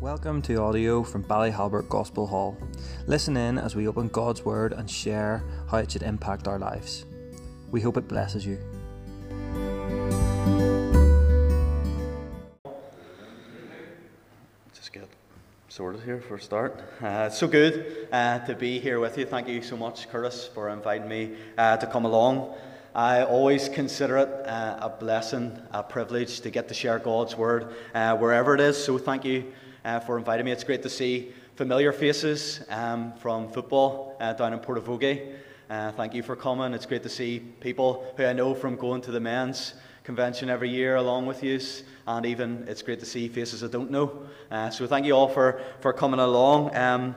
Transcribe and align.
Welcome 0.00 0.40
to 0.42 0.54
audio 0.54 1.02
from 1.02 1.22
Ballyhalbert 1.24 1.90
Gospel 1.90 2.26
Hall. 2.26 2.56
Listen 3.06 3.36
in 3.36 3.58
as 3.58 3.76
we 3.76 3.86
open 3.86 4.08
God's 4.08 4.42
Word 4.42 4.72
and 4.72 4.90
share 4.90 5.44
how 5.70 5.76
it 5.76 5.92
should 5.92 6.02
impact 6.02 6.48
our 6.48 6.58
lives. 6.58 7.04
We 7.70 7.82
hope 7.82 7.98
it 7.98 8.08
blesses 8.08 8.46
you. 8.46 8.56
Just 14.72 14.90
get 14.90 15.06
sorted 15.68 16.02
here 16.02 16.22
for 16.22 16.36
a 16.36 16.40
start. 16.40 16.80
Uh, 17.02 17.26
it's 17.26 17.36
so 17.36 17.46
good 17.46 18.08
uh, 18.10 18.38
to 18.46 18.54
be 18.54 18.80
here 18.80 19.00
with 19.00 19.18
you. 19.18 19.26
Thank 19.26 19.48
you 19.48 19.60
so 19.60 19.76
much, 19.76 20.08
Curtis, 20.08 20.48
for 20.54 20.70
inviting 20.70 21.10
me 21.10 21.34
uh, 21.58 21.76
to 21.76 21.86
come 21.86 22.06
along. 22.06 22.54
I 22.94 23.22
always 23.22 23.68
consider 23.68 24.16
it 24.16 24.28
uh, 24.46 24.78
a 24.80 24.88
blessing, 24.88 25.60
a 25.72 25.82
privilege 25.82 26.40
to 26.40 26.48
get 26.48 26.68
to 26.68 26.74
share 26.74 26.98
God's 26.98 27.36
word 27.36 27.74
uh, 27.94 28.16
wherever 28.16 28.54
it 28.54 28.62
is. 28.62 28.82
So 28.82 28.96
thank 28.96 29.26
you 29.26 29.52
uh, 29.84 30.00
for 30.00 30.18
inviting 30.18 30.46
me. 30.46 30.52
It's 30.52 30.64
great 30.64 30.82
to 30.82 30.90
see 30.90 31.32
familiar 31.56 31.92
faces 31.92 32.60
um, 32.68 33.12
from 33.14 33.50
football 33.50 34.16
down 34.18 34.52
in 34.52 34.58
Portavogie. 34.58 35.34
thank 35.68 36.14
you 36.14 36.22
for 36.22 36.36
coming. 36.36 36.74
It's 36.74 36.86
great 36.86 37.02
to 37.02 37.08
see 37.08 37.40
people 37.60 38.12
who 38.16 38.24
I 38.24 38.32
know 38.32 38.54
from 38.54 38.76
going 38.76 39.02
to 39.02 39.10
the 39.10 39.20
men's 39.20 39.74
convention 40.04 40.50
every 40.50 40.70
year 40.70 40.96
along 40.96 41.26
with 41.26 41.42
you, 41.42 41.60
and 42.06 42.26
even 42.26 42.64
it's 42.66 42.82
great 42.82 42.98
to 43.00 43.06
see 43.06 43.28
faces 43.28 43.62
I 43.62 43.68
don't 43.68 43.90
know. 43.90 44.22
Uh, 44.50 44.70
so 44.70 44.86
thank 44.86 45.06
you 45.06 45.12
all 45.12 45.28
for, 45.28 45.60
for 45.80 45.92
coming 45.92 46.18
along. 46.20 46.74
Um, 46.74 47.14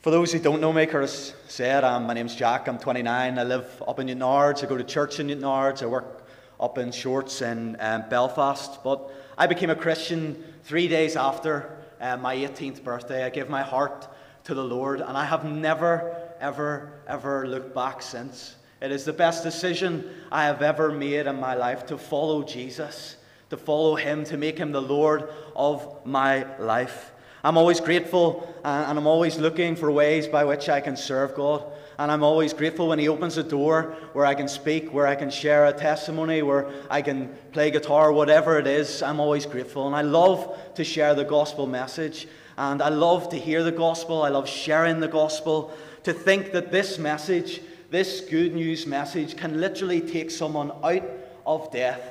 for 0.00 0.10
those 0.10 0.32
who 0.32 0.38
don't 0.38 0.60
know 0.60 0.72
me, 0.72 0.86
Curtis 0.86 1.34
said, 1.48 1.84
um, 1.84 2.06
my 2.06 2.14
name's 2.14 2.34
Jack, 2.34 2.68
I'm 2.68 2.78
29, 2.78 3.38
I 3.38 3.42
live 3.42 3.82
up 3.86 3.98
in 3.98 4.06
Newtownards, 4.06 4.64
I 4.64 4.68
go 4.68 4.78
to 4.78 4.84
church 4.84 5.20
in 5.20 5.26
Newtownards, 5.26 5.82
I 5.82 5.86
work 5.86 6.26
up 6.60 6.78
in 6.78 6.92
Shorts 6.92 7.42
in 7.42 7.76
um, 7.80 8.04
Belfast, 8.08 8.82
but 8.82 9.10
I 9.38 9.46
became 9.46 9.68
a 9.68 9.76
Christian 9.76 10.42
three 10.64 10.88
days 10.88 11.14
after 11.14 11.78
uh, 12.00 12.16
my 12.16 12.34
18th 12.34 12.82
birthday. 12.82 13.24
I 13.24 13.30
gave 13.30 13.50
my 13.50 13.62
heart 13.62 14.08
to 14.44 14.54
the 14.54 14.64
Lord, 14.64 15.00
and 15.00 15.16
I 15.16 15.26
have 15.26 15.44
never, 15.44 16.16
ever, 16.40 17.00
ever 17.06 17.46
looked 17.46 17.74
back 17.74 18.00
since. 18.00 18.56
It 18.80 18.90
is 18.90 19.04
the 19.04 19.12
best 19.12 19.42
decision 19.42 20.08
I 20.32 20.44
have 20.44 20.62
ever 20.62 20.90
made 20.90 21.26
in 21.26 21.38
my 21.38 21.54
life 21.54 21.84
to 21.86 21.98
follow 21.98 22.44
Jesus, 22.44 23.16
to 23.50 23.56
follow 23.58 23.94
Him, 23.94 24.24
to 24.24 24.38
make 24.38 24.58
Him 24.58 24.72
the 24.72 24.80
Lord 24.80 25.28
of 25.54 26.06
my 26.06 26.46
life. 26.58 27.12
I'm 27.44 27.58
always 27.58 27.80
grateful 27.80 28.54
uh, 28.64 28.86
and 28.88 28.98
I'm 28.98 29.06
always 29.06 29.38
looking 29.38 29.76
for 29.76 29.90
ways 29.90 30.26
by 30.26 30.44
which 30.44 30.68
I 30.68 30.80
can 30.80 30.96
serve 30.96 31.34
God. 31.34 31.64
And 31.98 32.12
I'm 32.12 32.22
always 32.22 32.52
grateful 32.52 32.88
when 32.88 32.98
He 32.98 33.08
opens 33.08 33.36
a 33.36 33.42
door 33.42 33.96
where 34.12 34.26
I 34.26 34.34
can 34.34 34.48
speak, 34.48 34.92
where 34.92 35.06
I 35.06 35.14
can 35.14 35.30
share 35.30 35.66
a 35.66 35.72
testimony, 35.72 36.42
where 36.42 36.70
I 36.90 37.02
can 37.02 37.34
play 37.52 37.70
guitar, 37.70 38.12
whatever 38.12 38.58
it 38.58 38.66
is. 38.66 39.02
I'm 39.02 39.20
always 39.20 39.46
grateful. 39.46 39.86
And 39.86 39.96
I 39.96 40.02
love 40.02 40.58
to 40.74 40.84
share 40.84 41.14
the 41.14 41.24
gospel 41.24 41.66
message. 41.66 42.28
And 42.58 42.82
I 42.82 42.90
love 42.90 43.30
to 43.30 43.38
hear 43.38 43.62
the 43.62 43.72
gospel. 43.72 44.22
I 44.22 44.28
love 44.28 44.48
sharing 44.48 45.00
the 45.00 45.08
gospel. 45.08 45.72
To 46.04 46.12
think 46.12 46.52
that 46.52 46.70
this 46.70 46.98
message 46.98 47.60
this 47.90 48.20
good 48.20 48.54
news 48.54 48.86
message 48.86 49.36
can 49.36 49.60
literally 49.60 50.00
take 50.00 50.30
someone 50.30 50.72
out 50.82 51.04
of 51.46 51.70
death 51.70 52.02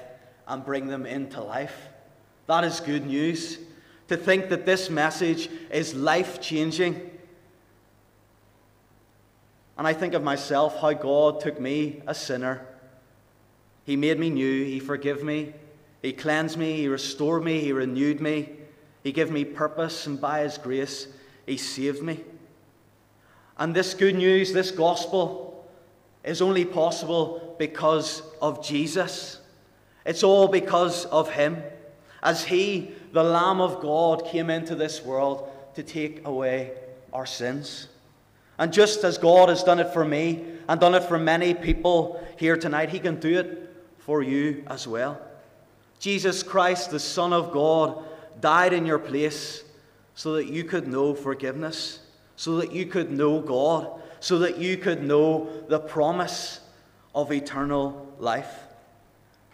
and 0.47 0.63
bring 0.63 0.87
them 0.87 1.05
into 1.05 1.41
life. 1.41 1.89
That 2.47 2.63
is 2.63 2.79
good 2.79 3.05
news. 3.05 3.59
To 4.07 4.15
think 4.15 4.49
that 4.49 4.65
this 4.65 4.89
message 4.89 5.49
is 5.71 5.93
life 5.93 6.39
changing. 6.39 7.11
And 9.77 9.87
I 9.87 9.93
think 9.93 10.13
of 10.13 10.23
myself 10.23 10.79
how 10.79 10.93
God 10.93 11.41
took 11.41 11.59
me, 11.59 12.01
a 12.07 12.15
sinner. 12.15 12.65
He 13.83 13.95
made 13.95 14.19
me 14.19 14.29
new. 14.29 14.63
He 14.63 14.79
forgave 14.79 15.23
me. 15.23 15.53
He 16.01 16.13
cleansed 16.13 16.57
me. 16.57 16.77
He 16.77 16.87
restored 16.87 17.43
me. 17.43 17.59
He 17.59 17.71
renewed 17.71 18.21
me. 18.21 18.49
He 19.03 19.11
gave 19.11 19.31
me 19.31 19.43
purpose. 19.43 20.07
And 20.07 20.19
by 20.19 20.41
His 20.41 20.57
grace, 20.57 21.07
He 21.45 21.57
saved 21.57 22.01
me. 22.01 22.23
And 23.57 23.75
this 23.75 23.93
good 23.93 24.15
news, 24.15 24.53
this 24.53 24.71
gospel, 24.71 25.67
is 26.23 26.41
only 26.41 26.65
possible 26.65 27.55
because 27.59 28.21
of 28.41 28.63
Jesus. 28.65 29.39
It's 30.05 30.23
all 30.23 30.47
because 30.47 31.05
of 31.05 31.31
Him. 31.31 31.61
As 32.23 32.45
He, 32.45 32.91
the 33.11 33.23
Lamb 33.23 33.61
of 33.61 33.81
God, 33.81 34.25
came 34.25 34.49
into 34.49 34.75
this 34.75 35.03
world 35.03 35.49
to 35.75 35.83
take 35.83 36.25
away 36.25 36.71
our 37.13 37.25
sins. 37.25 37.87
And 38.57 38.71
just 38.71 39.03
as 39.03 39.17
God 39.17 39.49
has 39.49 39.63
done 39.63 39.79
it 39.79 39.91
for 39.93 40.05
me 40.05 40.43
and 40.67 40.79
done 40.79 40.95
it 40.95 41.03
for 41.03 41.17
many 41.17 41.53
people 41.53 42.25
here 42.37 42.57
tonight, 42.57 42.89
He 42.89 42.99
can 42.99 43.19
do 43.19 43.39
it 43.39 43.75
for 43.99 44.23
you 44.23 44.63
as 44.67 44.87
well. 44.87 45.19
Jesus 45.99 46.43
Christ, 46.43 46.91
the 46.91 46.99
Son 46.99 47.33
of 47.33 47.51
God, 47.51 48.03
died 48.39 48.73
in 48.73 48.85
your 48.85 48.99
place 48.99 49.63
so 50.13 50.33
that 50.33 50.47
you 50.47 50.63
could 50.63 50.87
know 50.87 51.13
forgiveness, 51.13 51.99
so 52.35 52.57
that 52.57 52.71
you 52.71 52.85
could 52.85 53.11
know 53.11 53.41
God, 53.41 54.01
so 54.19 54.39
that 54.39 54.57
you 54.57 54.77
could 54.77 55.03
know 55.03 55.49
the 55.67 55.79
promise 55.79 56.61
of 57.13 57.31
eternal 57.31 58.13
life. 58.19 58.59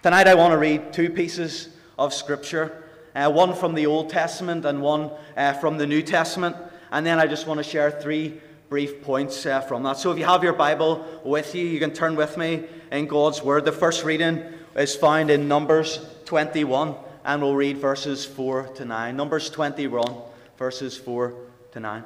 Tonight, 0.03 0.27
I 0.27 0.35
want 0.35 0.51
to 0.51 0.57
read 0.57 0.93
two 0.93 1.09
pieces 1.09 1.69
of 1.97 2.13
Scripture 2.13 2.81
uh, 3.15 3.29
one 3.29 3.53
from 3.53 3.73
the 3.73 3.85
Old 3.85 4.09
Testament 4.09 4.65
and 4.65 4.81
one 4.81 5.11
uh, 5.35 5.53
from 5.53 5.77
the 5.77 5.85
New 5.85 6.01
Testament. 6.01 6.55
And 6.91 7.05
then 7.05 7.19
I 7.19 7.27
just 7.27 7.47
want 7.47 7.57
to 7.57 7.63
share 7.63 7.91
three 7.91 8.39
brief 8.71 9.03
points 9.03 9.45
uh, 9.45 9.59
from 9.59 9.83
that. 9.83 9.97
So 9.97 10.13
if 10.13 10.17
you 10.17 10.23
have 10.23 10.45
your 10.45 10.53
Bible 10.53 11.05
with 11.25 11.53
you, 11.55 11.65
you 11.65 11.77
can 11.77 11.91
turn 11.91 12.15
with 12.15 12.37
me 12.37 12.63
in 12.89 13.05
God's 13.05 13.43
Word. 13.43 13.65
The 13.65 13.73
first 13.73 14.05
reading 14.05 14.45
is 14.77 14.95
found 14.95 15.29
in 15.29 15.49
Numbers 15.49 15.99
21, 16.23 16.95
and 17.25 17.41
we'll 17.41 17.53
read 17.53 17.79
verses 17.79 18.23
4 18.23 18.69
to 18.75 18.85
9. 18.85 19.17
Numbers 19.17 19.49
21, 19.49 20.15
verses 20.57 20.97
4 20.97 21.33
to 21.73 21.79
9. 21.81 22.03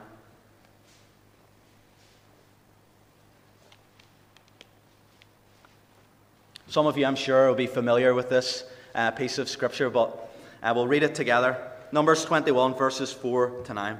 Some 6.65 6.87
of 6.87 6.97
you, 6.97 7.05
I'm 7.05 7.15
sure, 7.15 7.47
will 7.47 7.53
be 7.53 7.67
familiar 7.67 8.15
with 8.15 8.29
this 8.29 8.63
uh, 8.95 9.11
piece 9.11 9.37
of 9.37 9.49
scripture, 9.49 9.91
but 9.91 10.35
uh, 10.63 10.73
we'll 10.75 10.87
read 10.87 11.03
it 11.03 11.13
together. 11.13 11.57
Numbers 11.91 12.25
21, 12.25 12.73
verses 12.73 13.13
4 13.13 13.61
to 13.65 13.73
9. 13.75 13.99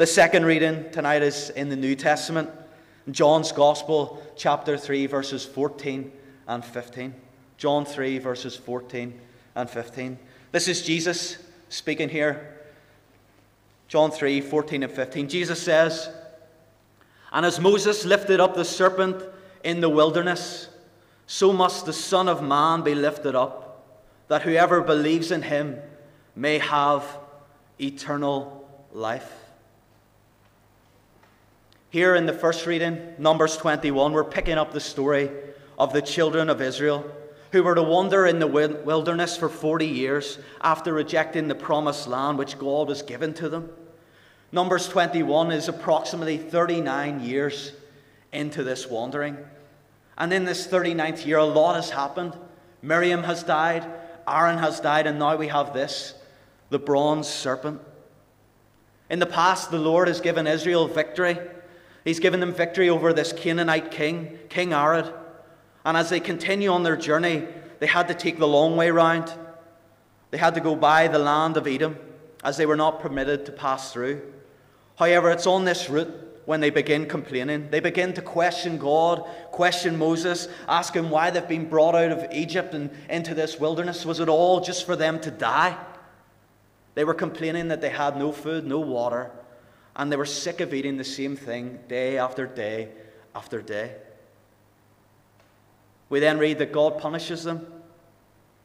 The 0.00 0.06
second 0.06 0.46
reading 0.46 0.90
tonight 0.92 1.20
is 1.20 1.50
in 1.50 1.68
the 1.68 1.76
New 1.76 1.94
Testament, 1.94 2.48
John's 3.10 3.52
Gospel, 3.52 4.22
chapter 4.34 4.78
3, 4.78 5.04
verses 5.04 5.44
14 5.44 6.10
and 6.48 6.64
15. 6.64 7.14
John 7.58 7.84
3, 7.84 8.16
verses 8.16 8.56
14 8.56 9.20
and 9.56 9.68
15. 9.68 10.18
This 10.52 10.68
is 10.68 10.80
Jesus 10.80 11.36
speaking 11.68 12.08
here. 12.08 12.62
John 13.88 14.10
3, 14.10 14.40
14 14.40 14.84
and 14.84 14.90
15. 14.90 15.28
Jesus 15.28 15.62
says, 15.62 16.08
And 17.30 17.44
as 17.44 17.60
Moses 17.60 18.06
lifted 18.06 18.40
up 18.40 18.54
the 18.54 18.64
serpent 18.64 19.22
in 19.64 19.82
the 19.82 19.90
wilderness, 19.90 20.70
so 21.26 21.52
must 21.52 21.84
the 21.84 21.92
Son 21.92 22.26
of 22.26 22.42
Man 22.42 22.80
be 22.80 22.94
lifted 22.94 23.34
up, 23.34 23.86
that 24.28 24.40
whoever 24.40 24.80
believes 24.80 25.30
in 25.30 25.42
him 25.42 25.78
may 26.34 26.56
have 26.56 27.04
eternal 27.78 28.66
life. 28.94 29.49
Here 31.90 32.14
in 32.14 32.24
the 32.24 32.32
first 32.32 32.66
reading, 32.66 33.14
Numbers 33.18 33.56
21, 33.56 34.12
we're 34.12 34.22
picking 34.22 34.56
up 34.56 34.72
the 34.72 34.78
story 34.78 35.28
of 35.76 35.92
the 35.92 36.00
children 36.00 36.48
of 36.48 36.62
Israel 36.62 37.04
who 37.50 37.64
were 37.64 37.74
to 37.74 37.82
wander 37.82 38.26
in 38.26 38.38
the 38.38 38.46
wilderness 38.46 39.36
for 39.36 39.48
40 39.48 39.86
years 39.86 40.38
after 40.60 40.92
rejecting 40.92 41.48
the 41.48 41.54
promised 41.56 42.06
land 42.06 42.38
which 42.38 42.60
God 42.60 42.86
was 42.86 43.02
given 43.02 43.34
to 43.34 43.48
them. 43.48 43.70
Numbers 44.52 44.88
21 44.88 45.50
is 45.50 45.66
approximately 45.66 46.38
39 46.38 47.24
years 47.24 47.72
into 48.32 48.62
this 48.62 48.86
wandering. 48.86 49.36
And 50.16 50.32
in 50.32 50.44
this 50.44 50.68
39th 50.68 51.26
year, 51.26 51.38
a 51.38 51.44
lot 51.44 51.74
has 51.74 51.90
happened. 51.90 52.36
Miriam 52.82 53.24
has 53.24 53.42
died, 53.42 53.84
Aaron 54.28 54.58
has 54.58 54.78
died, 54.78 55.08
and 55.08 55.18
now 55.18 55.34
we 55.34 55.48
have 55.48 55.74
this 55.74 56.14
the 56.68 56.78
bronze 56.78 57.26
serpent. 57.26 57.80
In 59.10 59.18
the 59.18 59.26
past, 59.26 59.72
the 59.72 59.78
Lord 59.78 60.06
has 60.06 60.20
given 60.20 60.46
Israel 60.46 60.86
victory. 60.86 61.36
He's 62.04 62.20
given 62.20 62.40
them 62.40 62.52
victory 62.52 62.88
over 62.88 63.12
this 63.12 63.32
Canaanite 63.32 63.90
king, 63.90 64.38
King 64.48 64.72
Arad. 64.72 65.12
And 65.84 65.96
as 65.96 66.10
they 66.10 66.20
continue 66.20 66.70
on 66.70 66.82
their 66.82 66.96
journey, 66.96 67.46
they 67.78 67.86
had 67.86 68.08
to 68.08 68.14
take 68.14 68.38
the 68.38 68.48
long 68.48 68.76
way 68.76 68.90
round. 68.90 69.32
They 70.30 70.38
had 70.38 70.54
to 70.54 70.60
go 70.60 70.76
by 70.76 71.08
the 71.08 71.18
land 71.18 71.56
of 71.56 71.66
Edom, 71.66 71.98
as 72.44 72.56
they 72.56 72.66
were 72.66 72.76
not 72.76 73.00
permitted 73.00 73.46
to 73.46 73.52
pass 73.52 73.92
through. 73.92 74.22
However, 74.96 75.30
it's 75.30 75.46
on 75.46 75.64
this 75.64 75.90
route 75.90 76.42
when 76.44 76.60
they 76.60 76.70
begin 76.70 77.06
complaining. 77.06 77.70
They 77.70 77.80
begin 77.80 78.12
to 78.14 78.22
question 78.22 78.78
God, 78.78 79.24
question 79.50 79.98
Moses, 79.98 80.48
ask 80.68 80.94
him 80.94 81.10
why 81.10 81.30
they've 81.30 81.46
been 81.46 81.68
brought 81.68 81.94
out 81.94 82.12
of 82.12 82.32
Egypt 82.32 82.74
and 82.74 82.90
into 83.08 83.34
this 83.34 83.58
wilderness. 83.58 84.04
Was 84.04 84.20
it 84.20 84.28
all 84.28 84.60
just 84.60 84.84
for 84.84 84.96
them 84.96 85.20
to 85.20 85.30
die? 85.30 85.76
They 86.94 87.04
were 87.04 87.14
complaining 87.14 87.68
that 87.68 87.80
they 87.80 87.90
had 87.90 88.16
no 88.16 88.32
food, 88.32 88.66
no 88.66 88.80
water, 88.80 89.30
and 89.96 90.10
they 90.10 90.16
were 90.16 90.26
sick 90.26 90.60
of 90.60 90.72
eating 90.72 90.96
the 90.96 91.04
same 91.04 91.36
thing 91.36 91.78
day 91.88 92.18
after 92.18 92.46
day 92.46 92.88
after 93.34 93.60
day. 93.60 93.94
We 96.08 96.20
then 96.20 96.38
read 96.38 96.58
that 96.58 96.72
God 96.72 96.98
punishes 96.98 97.44
them 97.44 97.66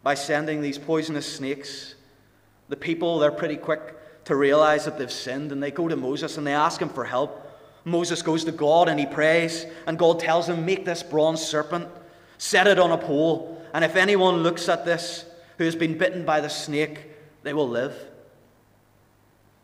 by 0.03 0.15
sending 0.15 0.61
these 0.61 0.77
poisonous 0.77 1.31
snakes. 1.31 1.95
The 2.69 2.75
people, 2.75 3.19
they're 3.19 3.31
pretty 3.31 3.57
quick 3.57 3.95
to 4.25 4.35
realize 4.35 4.85
that 4.85 4.97
they've 4.97 5.11
sinned, 5.11 5.51
and 5.51 5.61
they 5.61 5.71
go 5.71 5.87
to 5.87 5.95
Moses 5.95 6.37
and 6.37 6.45
they 6.45 6.53
ask 6.53 6.81
him 6.81 6.89
for 6.89 7.05
help. 7.05 7.41
Moses 7.85 8.23
goes 8.23 8.43
to 8.45 8.51
God 8.51 8.89
and 8.89 8.99
he 8.99 9.05
prays, 9.05 9.65
and 9.85 9.99
God 9.99 10.19
tells 10.19 10.49
him, 10.49 10.65
Make 10.65 10.85
this 10.85 11.03
bronze 11.03 11.41
serpent, 11.41 11.87
set 12.39 12.65
it 12.65 12.79
on 12.79 12.91
a 12.91 12.97
pole, 12.97 13.63
and 13.73 13.85
if 13.85 13.95
anyone 13.95 14.37
looks 14.37 14.67
at 14.67 14.85
this 14.85 15.25
who 15.57 15.65
has 15.65 15.75
been 15.75 15.97
bitten 15.97 16.25
by 16.25 16.41
the 16.41 16.49
snake, 16.49 16.99
they 17.43 17.53
will 17.53 17.69
live. 17.69 17.95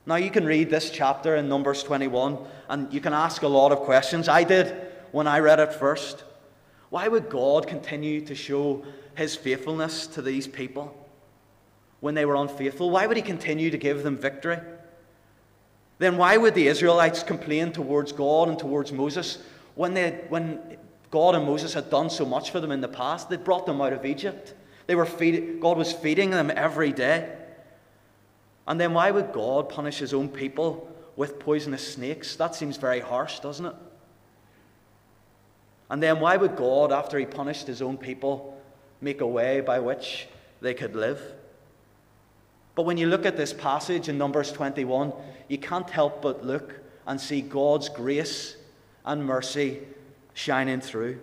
Now, 0.05 0.15
you 0.15 0.31
can 0.31 0.45
read 0.45 0.69
this 0.69 0.89
chapter 0.89 1.35
in 1.35 1.47
Numbers 1.47 1.83
21 1.83 2.37
and 2.69 2.91
you 2.91 2.99
can 2.99 3.13
ask 3.13 3.43
a 3.43 3.47
lot 3.47 3.71
of 3.71 3.79
questions. 3.79 4.27
I 4.27 4.43
did 4.43 4.75
when 5.11 5.27
I 5.27 5.39
read 5.39 5.59
it 5.59 5.73
first. 5.73 6.23
Why 6.89 7.07
would 7.07 7.29
God 7.29 7.67
continue 7.67 8.21
to 8.25 8.33
show 8.33 8.83
his 9.15 9.35
faithfulness 9.35 10.07
to 10.07 10.21
these 10.21 10.47
people 10.47 10.95
when 11.99 12.15
they 12.15 12.25
were 12.25 12.35
unfaithful? 12.35 12.89
Why 12.89 13.05
would 13.05 13.15
he 13.15 13.23
continue 13.23 13.69
to 13.69 13.77
give 13.77 14.01
them 14.01 14.17
victory? 14.17 14.57
Then 15.99 16.17
why 16.17 16.35
would 16.35 16.55
the 16.55 16.67
Israelites 16.67 17.21
complain 17.21 17.71
towards 17.71 18.11
God 18.11 18.49
and 18.49 18.57
towards 18.57 18.91
Moses 18.91 19.37
when, 19.75 19.93
they, 19.93 20.21
when 20.29 20.77
God 21.11 21.35
and 21.35 21.45
Moses 21.45 21.75
had 21.75 21.91
done 21.91 22.09
so 22.09 22.25
much 22.25 22.49
for 22.49 22.59
them 22.59 22.71
in 22.71 22.81
the 22.81 22.87
past? 22.87 23.29
They 23.29 23.37
brought 23.37 23.67
them 23.67 23.79
out 23.79 23.93
of 23.93 24.03
Egypt. 24.03 24.55
They 24.87 24.95
were 24.95 25.05
feed, 25.05 25.59
God 25.61 25.77
was 25.77 25.93
feeding 25.93 26.31
them 26.31 26.51
every 26.55 26.91
day. 26.91 27.37
And 28.71 28.79
then 28.79 28.93
why 28.93 29.11
would 29.11 29.33
God 29.33 29.67
punish 29.67 29.97
his 29.97 30.13
own 30.13 30.29
people 30.29 30.89
with 31.17 31.39
poisonous 31.39 31.85
snakes? 31.85 32.37
That 32.37 32.55
seems 32.55 32.77
very 32.77 33.01
harsh, 33.01 33.41
doesn't 33.41 33.65
it? 33.65 33.75
And 35.89 36.01
then 36.01 36.21
why 36.21 36.37
would 36.37 36.55
God, 36.55 36.93
after 36.93 37.19
he 37.19 37.25
punished 37.25 37.67
his 37.67 37.81
own 37.81 37.97
people, 37.97 38.57
make 39.01 39.19
a 39.19 39.27
way 39.27 39.59
by 39.59 39.79
which 39.79 40.29
they 40.61 40.73
could 40.73 40.95
live? 40.95 41.21
But 42.73 42.83
when 42.83 42.95
you 42.95 43.07
look 43.07 43.25
at 43.25 43.35
this 43.35 43.51
passage 43.51 44.07
in 44.07 44.17
Numbers 44.17 44.53
21, 44.53 45.11
you 45.49 45.57
can't 45.57 45.89
help 45.89 46.21
but 46.21 46.45
look 46.45 46.79
and 47.05 47.19
see 47.19 47.41
God's 47.41 47.89
grace 47.89 48.55
and 49.03 49.25
mercy 49.25 49.81
shining 50.33 50.79
through. 50.79 51.19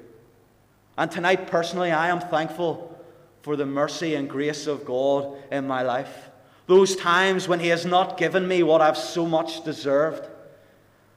And 0.99 1.11
tonight, 1.11 1.47
personally, 1.47 1.93
I 1.93 2.09
am 2.09 2.21
thankful 2.21 2.95
for 3.41 3.57
the 3.57 3.65
mercy 3.65 4.17
and 4.17 4.29
grace 4.29 4.67
of 4.67 4.85
God 4.85 5.35
in 5.51 5.67
my 5.67 5.81
life. 5.81 6.28
Those 6.69 6.95
times 6.95 7.49
when 7.49 7.61
He 7.61 7.69
has 7.69 7.85
not 7.85 8.19
given 8.19 8.47
me 8.47 8.63
what 8.63 8.83
I've 8.83 8.97
so 8.97 9.27
much 9.27 9.65
deserved, 9.65 10.29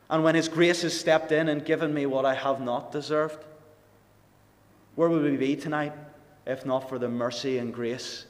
and 0.09 0.23
when 0.23 0.33
His 0.33 0.47
grace 0.47 0.81
has 0.81 0.97
stepped 0.97 1.31
in 1.31 1.49
and 1.49 1.63
given 1.63 1.93
me 1.93 2.05
what 2.05 2.25
I 2.25 2.33
have 2.33 2.61
not 2.61 2.91
deserved. 2.91 3.43
Where 4.95 5.09
would 5.09 5.23
we 5.23 5.35
be 5.35 5.55
tonight 5.57 5.93
if 6.47 6.65
not 6.65 6.87
for 6.89 6.97
the 6.97 7.09
mercy 7.09 7.57
and 7.57 7.73
grace 7.73 8.25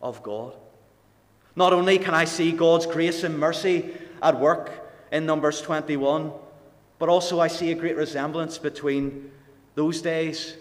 of 0.00 0.22
God? 0.22 0.54
Not 1.56 1.72
only 1.72 1.98
can 1.98 2.14
I 2.14 2.26
see 2.26 2.52
God's 2.52 2.86
grace 2.86 3.24
and 3.24 3.38
mercy 3.38 3.90
at 4.22 4.38
work 4.38 4.70
in 5.10 5.24
Numbers 5.24 5.62
21, 5.62 6.32
but 6.98 7.08
also 7.08 7.40
I 7.40 7.48
see 7.48 7.72
a 7.72 7.74
great 7.74 7.96
resemblance 7.96 8.58
between 8.58 9.30
those 9.74 10.02
days 10.02 10.56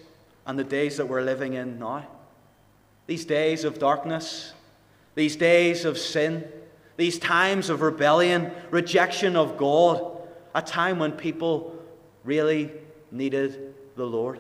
and 0.46 0.58
the 0.58 0.64
days 0.64 0.96
that 0.98 1.08
we're 1.08 1.22
living 1.22 1.54
in 1.54 1.80
now. 1.80 2.08
These 3.08 3.26
days 3.26 3.64
of 3.64 3.78
darkness, 3.78 4.54
these 5.18 5.36
days 5.36 5.84
of 5.84 5.98
sin, 5.98 6.48
these 6.96 7.18
times 7.18 7.72
of 7.72 7.82
rebellion, 7.82 8.52
rejection 8.70 9.36
of 9.36 9.58
God, 9.58 10.16
a 10.54 10.62
time 10.62 11.00
when 11.00 11.12
people 11.12 11.76
really 12.24 12.72
needed 13.12 13.74
the 13.96 14.06
Lord. 14.06 14.40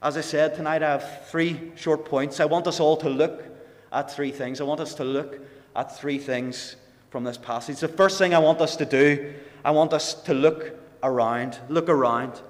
As 0.00 0.16
I 0.16 0.20
said, 0.20 0.54
tonight 0.54 0.84
I 0.84 0.90
have 0.92 1.26
three 1.26 1.72
short 1.74 2.04
points. 2.04 2.38
I 2.38 2.44
want 2.44 2.68
us 2.68 2.78
all 2.78 2.96
to 2.98 3.10
look 3.10 3.42
at 3.90 4.08
three 4.08 4.30
things. 4.30 4.60
I 4.60 4.64
want 4.64 4.78
us 4.78 4.94
to 4.94 5.04
look 5.04 5.40
at 5.74 5.98
three 5.98 6.18
things 6.18 6.76
from 7.10 7.24
this 7.24 7.38
passage. 7.38 7.80
The 7.80 7.88
first 7.88 8.18
thing 8.18 8.34
I 8.34 8.38
want 8.38 8.60
us 8.60 8.76
to 8.76 8.84
do, 8.84 9.34
I 9.64 9.72
want 9.72 9.94
us 9.94 10.14
to 10.22 10.32
look 10.32 10.78
around. 11.02 11.58
Look 11.68 11.88
around. 11.88 12.40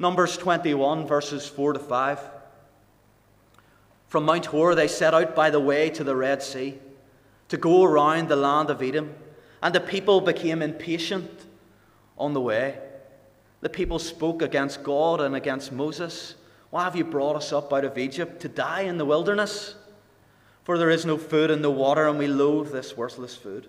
Numbers 0.00 0.36
21, 0.38 1.06
verses 1.06 1.46
4 1.46 1.74
to 1.74 1.78
5. 1.78 2.35
From 4.08 4.24
Mount 4.24 4.46
Hor, 4.46 4.74
they 4.74 4.88
set 4.88 5.14
out 5.14 5.34
by 5.34 5.50
the 5.50 5.60
way 5.60 5.90
to 5.90 6.04
the 6.04 6.16
Red 6.16 6.42
Sea 6.42 6.78
to 7.48 7.56
go 7.56 7.84
around 7.84 8.28
the 8.28 8.36
land 8.36 8.70
of 8.70 8.82
Edom, 8.82 9.14
and 9.62 9.74
the 9.74 9.80
people 9.80 10.20
became 10.20 10.62
impatient 10.62 11.46
on 12.18 12.32
the 12.32 12.40
way. 12.40 12.78
The 13.60 13.68
people 13.68 13.98
spoke 13.98 14.42
against 14.42 14.82
God 14.82 15.20
and 15.20 15.34
against 15.34 15.72
Moses. 15.72 16.34
Why 16.70 16.84
have 16.84 16.96
you 16.96 17.04
brought 17.04 17.36
us 17.36 17.52
up 17.52 17.72
out 17.72 17.84
of 17.84 17.98
Egypt 17.98 18.40
to 18.42 18.48
die 18.48 18.82
in 18.82 18.98
the 18.98 19.04
wilderness? 19.04 19.74
For 20.64 20.78
there 20.78 20.90
is 20.90 21.06
no 21.06 21.16
food 21.16 21.50
and 21.50 21.62
no 21.62 21.70
water, 21.70 22.08
and 22.08 22.18
we 22.18 22.26
loathe 22.26 22.72
this 22.72 22.96
worthless 22.96 23.36
food. 23.36 23.68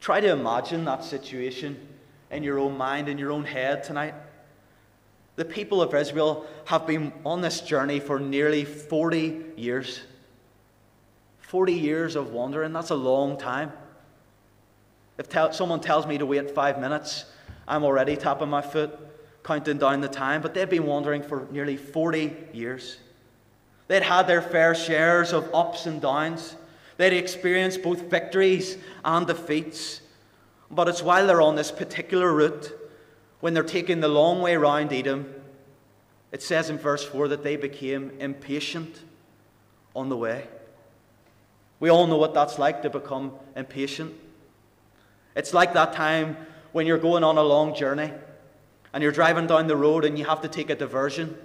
Try 0.00 0.20
to 0.20 0.30
imagine 0.30 0.84
that 0.84 1.04
situation 1.04 1.88
in 2.30 2.42
your 2.42 2.58
own 2.58 2.76
mind, 2.76 3.08
in 3.08 3.18
your 3.18 3.32
own 3.32 3.44
head 3.44 3.82
tonight. 3.82 4.14
The 5.36 5.44
people 5.44 5.82
of 5.82 5.94
Israel 5.94 6.46
have 6.66 6.86
been 6.86 7.12
on 7.24 7.40
this 7.40 7.60
journey 7.60 7.98
for 7.98 8.20
nearly 8.20 8.64
40 8.64 9.44
years. 9.56 10.00
40 11.40 11.72
years 11.72 12.16
of 12.16 12.30
wandering, 12.30 12.72
that's 12.72 12.90
a 12.90 12.96
long 12.96 13.36
time. 13.36 13.72
If 15.18 15.28
te- 15.28 15.52
someone 15.52 15.80
tells 15.80 16.06
me 16.06 16.18
to 16.18 16.26
wait 16.26 16.50
five 16.50 16.80
minutes, 16.80 17.24
I'm 17.66 17.84
already 17.84 18.16
tapping 18.16 18.48
my 18.48 18.62
foot, 18.62 18.96
counting 19.42 19.78
down 19.78 20.00
the 20.00 20.08
time, 20.08 20.40
but 20.40 20.54
they've 20.54 20.68
been 20.68 20.86
wandering 20.86 21.22
for 21.22 21.46
nearly 21.50 21.76
40 21.76 22.36
years. 22.52 22.98
They'd 23.88 24.02
had 24.02 24.26
their 24.26 24.42
fair 24.42 24.74
shares 24.74 25.32
of 25.32 25.52
ups 25.54 25.86
and 25.86 26.00
downs. 26.00 26.56
They'd 26.96 27.12
experienced 27.12 27.82
both 27.82 28.02
victories 28.02 28.78
and 29.04 29.26
defeats. 29.26 30.00
But 30.70 30.88
it's 30.88 31.02
while 31.02 31.26
they're 31.26 31.42
on 31.42 31.56
this 31.56 31.70
particular 31.70 32.32
route 32.32 32.72
when 33.44 33.52
they're 33.52 33.62
taking 33.62 34.00
the 34.00 34.08
long 34.08 34.40
way 34.40 34.56
round 34.56 34.90
Edom, 34.90 35.30
it 36.32 36.42
says 36.42 36.70
in 36.70 36.78
verse 36.78 37.04
4 37.04 37.28
that 37.28 37.44
they 37.44 37.56
became 37.56 38.10
impatient 38.18 39.00
on 39.94 40.08
the 40.08 40.16
way. 40.16 40.48
We 41.78 41.90
all 41.90 42.06
know 42.06 42.16
what 42.16 42.32
that's 42.32 42.58
like 42.58 42.80
to 42.80 42.88
become 42.88 43.32
impatient. 43.54 44.14
It's 45.36 45.52
like 45.52 45.74
that 45.74 45.92
time 45.92 46.38
when 46.72 46.86
you're 46.86 46.96
going 46.96 47.22
on 47.22 47.36
a 47.36 47.42
long 47.42 47.74
journey 47.74 48.10
and 48.94 49.02
you're 49.02 49.12
driving 49.12 49.46
down 49.46 49.66
the 49.66 49.76
road 49.76 50.06
and 50.06 50.18
you 50.18 50.24
have 50.24 50.40
to 50.40 50.48
take 50.48 50.70
a 50.70 50.74
diversion. 50.74 51.36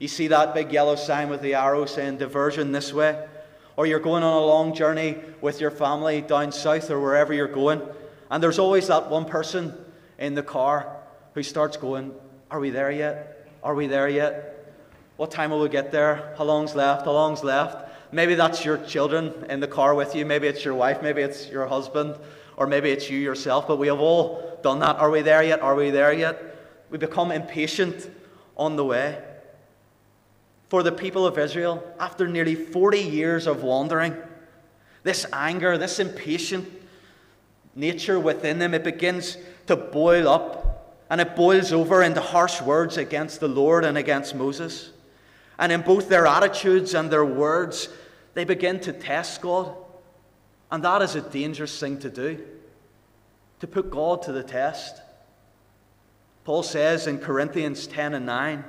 You 0.00 0.08
see 0.08 0.26
that 0.26 0.54
big 0.54 0.72
yellow 0.72 0.96
sign 0.96 1.28
with 1.28 1.40
the 1.40 1.54
arrow 1.54 1.86
saying 1.86 2.18
diversion 2.18 2.72
this 2.72 2.92
way. 2.92 3.28
Or 3.76 3.86
you're 3.86 4.00
going 4.00 4.24
on 4.24 4.42
a 4.42 4.44
long 4.44 4.74
journey 4.74 5.18
with 5.40 5.60
your 5.60 5.70
family 5.70 6.20
down 6.20 6.50
south 6.50 6.90
or 6.90 7.00
wherever 7.00 7.32
you're 7.32 7.46
going, 7.46 7.80
and 8.28 8.42
there's 8.42 8.58
always 8.58 8.88
that 8.88 9.08
one 9.08 9.24
person 9.24 9.72
in 10.18 10.34
the 10.34 10.42
car 10.42 10.97
who 11.38 11.42
starts 11.44 11.76
going, 11.76 12.12
Are 12.50 12.58
we 12.58 12.70
there 12.70 12.90
yet? 12.90 13.48
Are 13.62 13.74
we 13.74 13.86
there 13.86 14.08
yet? 14.08 14.74
What 15.16 15.30
time 15.30 15.50
will 15.50 15.60
we 15.60 15.68
get 15.68 15.92
there? 15.92 16.34
How 16.36 16.44
long's 16.44 16.74
left? 16.74 17.04
How 17.04 17.12
long's 17.12 17.44
left? 17.44 17.88
Maybe 18.12 18.34
that's 18.34 18.64
your 18.64 18.78
children 18.78 19.46
in 19.48 19.60
the 19.60 19.68
car 19.68 19.94
with 19.94 20.16
you. 20.16 20.26
Maybe 20.26 20.48
it's 20.48 20.64
your 20.64 20.74
wife. 20.74 21.00
Maybe 21.00 21.22
it's 21.22 21.48
your 21.48 21.66
husband. 21.66 22.16
Or 22.56 22.66
maybe 22.66 22.90
it's 22.90 23.08
you 23.08 23.18
yourself. 23.18 23.68
But 23.68 23.78
we 23.78 23.86
have 23.86 24.00
all 24.00 24.58
done 24.62 24.80
that. 24.80 24.96
Are 24.96 25.10
we 25.10 25.22
there 25.22 25.42
yet? 25.42 25.62
Are 25.62 25.76
we 25.76 25.90
there 25.90 26.12
yet? 26.12 26.56
We 26.90 26.98
become 26.98 27.30
impatient 27.30 28.10
on 28.56 28.74
the 28.74 28.84
way. 28.84 29.22
For 30.68 30.82
the 30.82 30.92
people 30.92 31.24
of 31.24 31.38
Israel, 31.38 31.84
after 32.00 32.26
nearly 32.26 32.56
40 32.56 32.98
years 32.98 33.46
of 33.46 33.62
wandering, 33.62 34.16
this 35.04 35.24
anger, 35.32 35.78
this 35.78 36.00
impatient 36.00 36.68
nature 37.76 38.18
within 38.18 38.58
them, 38.58 38.74
it 38.74 38.82
begins 38.82 39.36
to 39.68 39.76
boil 39.76 40.28
up 40.28 40.67
and 41.10 41.20
it 41.20 41.36
boils 41.36 41.72
over 41.72 42.02
into 42.02 42.20
harsh 42.20 42.60
words 42.60 42.96
against 42.96 43.40
the 43.40 43.48
Lord 43.48 43.84
and 43.84 43.96
against 43.96 44.34
Moses. 44.34 44.90
And 45.58 45.72
in 45.72 45.80
both 45.80 46.08
their 46.08 46.26
attitudes 46.26 46.94
and 46.94 47.10
their 47.10 47.24
words, 47.24 47.88
they 48.34 48.44
begin 48.44 48.78
to 48.80 48.92
test 48.92 49.40
God. 49.40 49.74
And 50.70 50.84
that 50.84 51.02
is 51.02 51.14
a 51.14 51.22
dangerous 51.22 51.78
thing 51.80 51.98
to 52.00 52.10
do, 52.10 52.44
to 53.60 53.66
put 53.66 53.90
God 53.90 54.22
to 54.22 54.32
the 54.32 54.42
test. 54.42 55.00
Paul 56.44 56.62
says 56.62 57.06
in 57.06 57.18
Corinthians 57.18 57.86
10 57.86 58.14
and 58.14 58.26
9, 58.26 58.64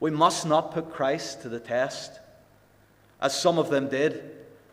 we 0.00 0.10
must 0.10 0.46
not 0.46 0.72
put 0.72 0.92
Christ 0.92 1.42
to 1.42 1.48
the 1.48 1.58
test, 1.58 2.20
as 3.20 3.38
some 3.38 3.58
of 3.58 3.68
them 3.68 3.88
did 3.88 4.22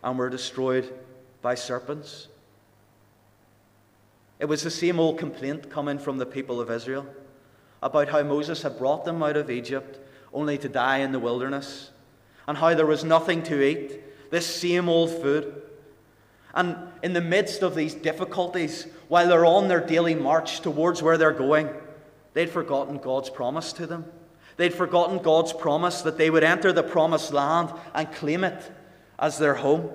and 0.03 0.17
were 0.17 0.29
destroyed 0.29 0.93
by 1.41 1.55
serpents. 1.55 2.27
It 4.39 4.45
was 4.45 4.63
the 4.63 4.71
same 4.71 4.99
old 4.99 5.17
complaint 5.17 5.69
coming 5.69 5.97
from 5.97 6.17
the 6.17 6.25
people 6.25 6.59
of 6.59 6.69
Israel 6.69 7.05
about 7.81 8.09
how 8.09 8.23
Moses 8.23 8.63
had 8.63 8.77
brought 8.77 9.05
them 9.05 9.21
out 9.23 9.37
of 9.37 9.49
Egypt 9.49 9.99
only 10.33 10.57
to 10.57 10.67
die 10.67 10.97
in 10.97 11.11
the 11.11 11.19
wilderness, 11.19 11.91
and 12.47 12.57
how 12.57 12.73
there 12.73 12.85
was 12.85 13.03
nothing 13.03 13.41
to 13.43 13.63
eat, 13.63 14.01
this 14.31 14.45
same 14.45 14.89
old 14.89 15.09
food. 15.09 15.61
And 16.53 16.75
in 17.01 17.13
the 17.13 17.21
midst 17.21 17.61
of 17.61 17.75
these 17.75 17.93
difficulties, 17.93 18.87
while 19.07 19.27
they're 19.27 19.45
on 19.45 19.67
their 19.67 19.85
daily 19.85 20.15
march 20.15 20.61
towards 20.61 21.01
where 21.01 21.17
they're 21.17 21.31
going, 21.31 21.69
they'd 22.33 22.49
forgotten 22.49 22.97
God's 22.97 23.29
promise 23.29 23.71
to 23.73 23.87
them. 23.87 24.05
They'd 24.57 24.73
forgotten 24.73 25.19
God's 25.19 25.53
promise 25.53 26.01
that 26.01 26.17
they 26.17 26.29
would 26.29 26.43
enter 26.43 26.71
the 26.73 26.83
promised 26.83 27.33
land 27.33 27.71
and 27.93 28.11
claim 28.11 28.43
it 28.43 28.71
as 29.19 29.37
their 29.37 29.55
home. 29.55 29.89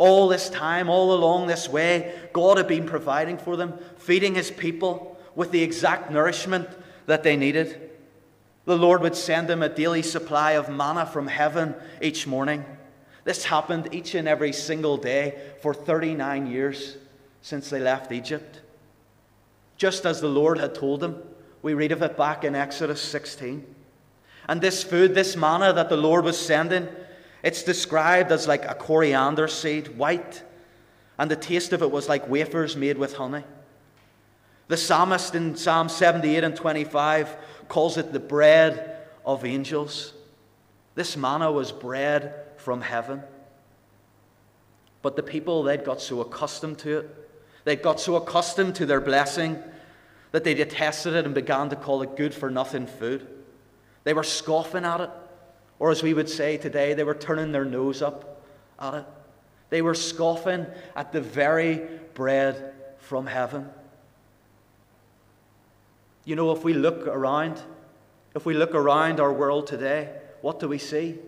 All 0.00 0.28
this 0.28 0.48
time, 0.48 0.88
all 0.88 1.12
along 1.12 1.46
this 1.46 1.68
way, 1.68 2.18
God 2.32 2.56
had 2.56 2.66
been 2.66 2.86
providing 2.86 3.36
for 3.36 3.54
them, 3.54 3.78
feeding 3.98 4.34
His 4.34 4.50
people 4.50 5.20
with 5.34 5.50
the 5.50 5.62
exact 5.62 6.10
nourishment 6.10 6.66
that 7.04 7.22
they 7.22 7.36
needed. 7.36 7.90
The 8.64 8.78
Lord 8.78 9.02
would 9.02 9.14
send 9.14 9.46
them 9.46 9.62
a 9.62 9.68
daily 9.68 10.00
supply 10.00 10.52
of 10.52 10.70
manna 10.70 11.04
from 11.04 11.26
heaven 11.26 11.74
each 12.00 12.26
morning. 12.26 12.64
This 13.24 13.44
happened 13.44 13.90
each 13.92 14.14
and 14.14 14.26
every 14.26 14.54
single 14.54 14.96
day 14.96 15.38
for 15.60 15.74
39 15.74 16.46
years 16.46 16.96
since 17.42 17.68
they 17.68 17.78
left 17.78 18.10
Egypt. 18.10 18.62
Just 19.76 20.06
as 20.06 20.22
the 20.22 20.28
Lord 20.28 20.56
had 20.56 20.74
told 20.74 21.00
them, 21.00 21.22
we 21.60 21.74
read 21.74 21.92
of 21.92 22.00
it 22.00 22.16
back 22.16 22.42
in 22.42 22.54
Exodus 22.54 23.02
16. 23.02 23.66
And 24.48 24.62
this 24.62 24.82
food, 24.82 25.14
this 25.14 25.36
manna 25.36 25.74
that 25.74 25.90
the 25.90 25.98
Lord 25.98 26.24
was 26.24 26.38
sending, 26.38 26.88
it's 27.42 27.62
described 27.62 28.32
as 28.32 28.46
like 28.46 28.64
a 28.64 28.74
coriander 28.74 29.48
seed, 29.48 29.96
white, 29.96 30.42
and 31.18 31.30
the 31.30 31.36
taste 31.36 31.72
of 31.72 31.82
it 31.82 31.90
was 31.90 32.08
like 32.08 32.28
wafers 32.28 32.76
made 32.76 32.98
with 32.98 33.14
honey. 33.14 33.44
The 34.68 34.76
psalmist 34.76 35.34
in 35.34 35.56
Psalm 35.56 35.88
78 35.88 36.44
and 36.44 36.54
25 36.54 37.36
calls 37.68 37.96
it 37.96 38.12
the 38.12 38.20
bread 38.20 38.98
of 39.24 39.44
angels. 39.44 40.12
This 40.94 41.16
manna 41.16 41.50
was 41.50 41.72
bread 41.72 42.34
from 42.56 42.80
heaven. 42.80 43.22
But 45.02 45.16
the 45.16 45.22
people, 45.22 45.62
they'd 45.62 45.84
got 45.84 46.00
so 46.00 46.20
accustomed 46.20 46.78
to 46.80 46.98
it, 46.98 47.30
they'd 47.64 47.82
got 47.82 48.00
so 48.00 48.16
accustomed 48.16 48.74
to 48.76 48.86
their 48.86 49.00
blessing 49.00 49.62
that 50.32 50.44
they 50.44 50.54
detested 50.54 51.14
it 51.14 51.24
and 51.24 51.34
began 51.34 51.68
to 51.70 51.76
call 51.76 52.02
it 52.02 52.16
good 52.16 52.34
for 52.34 52.50
nothing 52.50 52.86
food. 52.86 53.26
They 54.04 54.14
were 54.14 54.22
scoffing 54.22 54.84
at 54.84 55.00
it. 55.00 55.10
Or 55.80 55.90
as 55.90 56.02
we 56.02 56.14
would 56.14 56.28
say 56.28 56.58
today, 56.58 56.94
they 56.94 57.04
were 57.04 57.14
turning 57.14 57.50
their 57.50 57.64
nose 57.64 58.02
up 58.02 58.44
at 58.78 58.94
it. 58.94 59.04
They 59.70 59.82
were 59.82 59.94
scoffing 59.94 60.66
at 60.94 61.10
the 61.10 61.22
very 61.22 61.80
bread 62.14 62.74
from 62.98 63.26
heaven. 63.26 63.68
You 66.24 66.36
know, 66.36 66.52
if 66.52 66.62
we 66.62 66.74
look 66.74 67.06
around, 67.06 67.62
if 68.34 68.44
we 68.44 68.54
look 68.54 68.74
around 68.74 69.20
our 69.20 69.32
world 69.32 69.66
today, 69.66 70.10
what 70.42 70.60
do 70.60 70.68
we 70.68 70.78
see? 70.78 71.18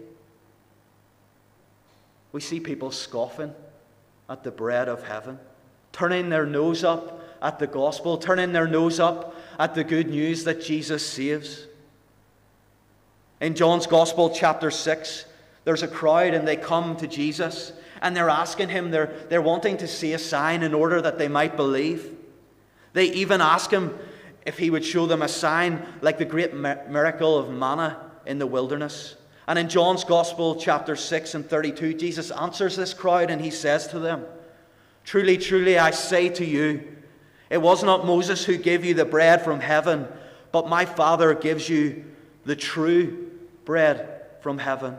We 2.33 2.41
see 2.41 2.61
people 2.61 2.91
scoffing 2.91 3.55
at 4.29 4.45
the 4.45 4.51
bread 4.51 4.89
of 4.89 5.07
heaven, 5.07 5.39
turning 5.93 6.29
their 6.29 6.47
nose 6.47 6.85
up 6.85 7.21
at 7.41 7.59
the 7.59 7.67
gospel, 7.67 8.19
turning 8.19 8.53
their 8.53 8.69
nose 8.69 9.01
up 9.01 9.35
at 9.59 9.75
the 9.75 9.85
good 9.85 10.09
news 10.09 10.45
that 10.45 10.63
Jesus 10.63 11.07
saves. 11.07 11.67
In 13.43 13.57
John's 13.57 13.89
Gospel, 13.89 14.31
chapter 14.31 14.71
6, 14.71 15.25
there's 15.65 15.83
a 15.83 15.89
crowd 15.89 16.33
and 16.33 16.47
they 16.47 16.55
come 16.55 16.97
to 16.99 17.09
Jesus 17.09 17.73
and 18.01 18.17
they're 18.17 18.31
asking 18.31 18.69
him, 18.69 18.93
they're, 18.93 19.13
they're 19.29 19.43
wanting 19.43 19.79
to 19.79 19.89
see 19.89 20.13
a 20.13 20.19
sign 20.19 20.63
in 20.63 20.73
order 20.73 21.03
that 21.03 21.19
they 21.19 21.27
might 21.27 21.57
believe. 21.57 22.17
They 22.93 23.07
even 23.07 23.41
ask 23.41 23.69
him 23.69 23.99
if 24.47 24.59
he 24.59 24.71
would 24.71 24.85
show 24.85 25.07
them 25.07 25.23
a 25.23 25.29
sign 25.29 25.85
like 26.03 26.19
the 26.19 26.25
great 26.25 26.55
miracle 26.55 27.37
of 27.37 27.51
manna 27.51 27.99
in 28.27 28.39
the 28.39 28.47
wilderness. 28.47 29.17
And 29.49 29.59
in 29.59 29.69
John's 29.69 30.05
Gospel, 30.05 30.55
chapter 30.55 30.95
6 30.95 31.35
and 31.35 31.45
32, 31.45 31.95
Jesus 31.95 32.31
answers 32.31 32.77
this 32.77 32.95
crowd 32.95 33.29
and 33.29 33.43
he 33.43 33.51
says 33.51 33.89
to 33.89 33.99
them, 33.99 34.25
Truly, 35.05 35.37
truly, 35.37 35.81
I 35.81 35.91
say 35.91 36.29
to 36.29 36.45
you, 36.45 36.97
it 37.51 37.61
was 37.61 37.83
not 37.83 38.07
Moses 38.07 38.45
who 38.45 38.57
gave 38.57 38.85
you 38.85 38.95
the 38.95 39.05
bread 39.05 39.43
from 39.43 39.59
heaven, 39.59 40.07
but 40.53 40.69
my 40.69 40.85
Father 40.85 41.35
gives 41.35 41.69
you 41.69 42.05
the 42.45 42.57
true 42.57 43.22
bread 43.65 44.23
from 44.41 44.59
heaven. 44.59 44.97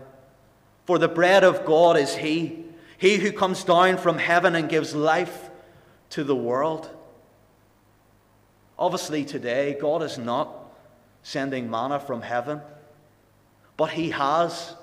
For 0.86 0.98
the 0.98 1.08
bread 1.08 1.43
of 1.43 1.65
God 1.65 1.98
is 1.98 2.15
He, 2.15 2.65
He 2.98 3.17
who 3.17 3.32
comes 3.32 3.63
down 3.63 3.98
from 3.98 4.17
heaven 4.17 4.55
and 4.55 4.70
gives 4.70 4.96
life 4.96 5.50
to 6.12 6.24
the 6.24 6.36
world. 6.36 6.89
Obviously, 8.77 9.24
today, 9.24 9.77
God 9.79 10.03
is 10.03 10.17
not 10.17 10.50
sending 11.22 11.70
manna 11.70 12.00
from 12.00 12.22
heaven, 12.22 12.62
but 13.77 13.91
He 13.91 14.10
has. 14.10 14.75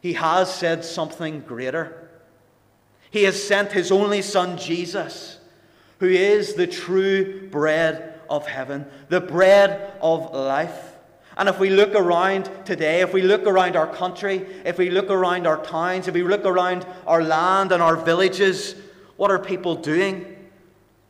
He 0.00 0.14
has 0.14 0.52
said 0.54 0.84
something 0.84 1.40
greater. 1.40 2.08
He 3.10 3.24
has 3.24 3.42
sent 3.42 3.72
His 3.72 3.90
only 3.90 4.22
Son, 4.22 4.58
Jesus, 4.58 5.38
who 5.98 6.08
is 6.08 6.54
the 6.54 6.66
true 6.66 7.48
bread 7.48 8.20
of 8.28 8.46
heaven, 8.46 8.86
the 9.08 9.20
bread 9.20 9.94
of 10.00 10.32
life. 10.32 10.89
And 11.40 11.48
if 11.48 11.58
we 11.58 11.70
look 11.70 11.94
around 11.94 12.50
today, 12.66 13.00
if 13.00 13.14
we 13.14 13.22
look 13.22 13.46
around 13.46 13.74
our 13.74 13.86
country, 13.86 14.46
if 14.66 14.76
we 14.76 14.90
look 14.90 15.08
around 15.08 15.46
our 15.46 15.64
towns, 15.64 16.06
if 16.06 16.12
we 16.12 16.22
look 16.22 16.44
around 16.44 16.86
our 17.06 17.22
land 17.22 17.72
and 17.72 17.82
our 17.82 17.96
villages, 17.96 18.74
what 19.16 19.30
are 19.30 19.38
people 19.38 19.74
doing? 19.74 20.36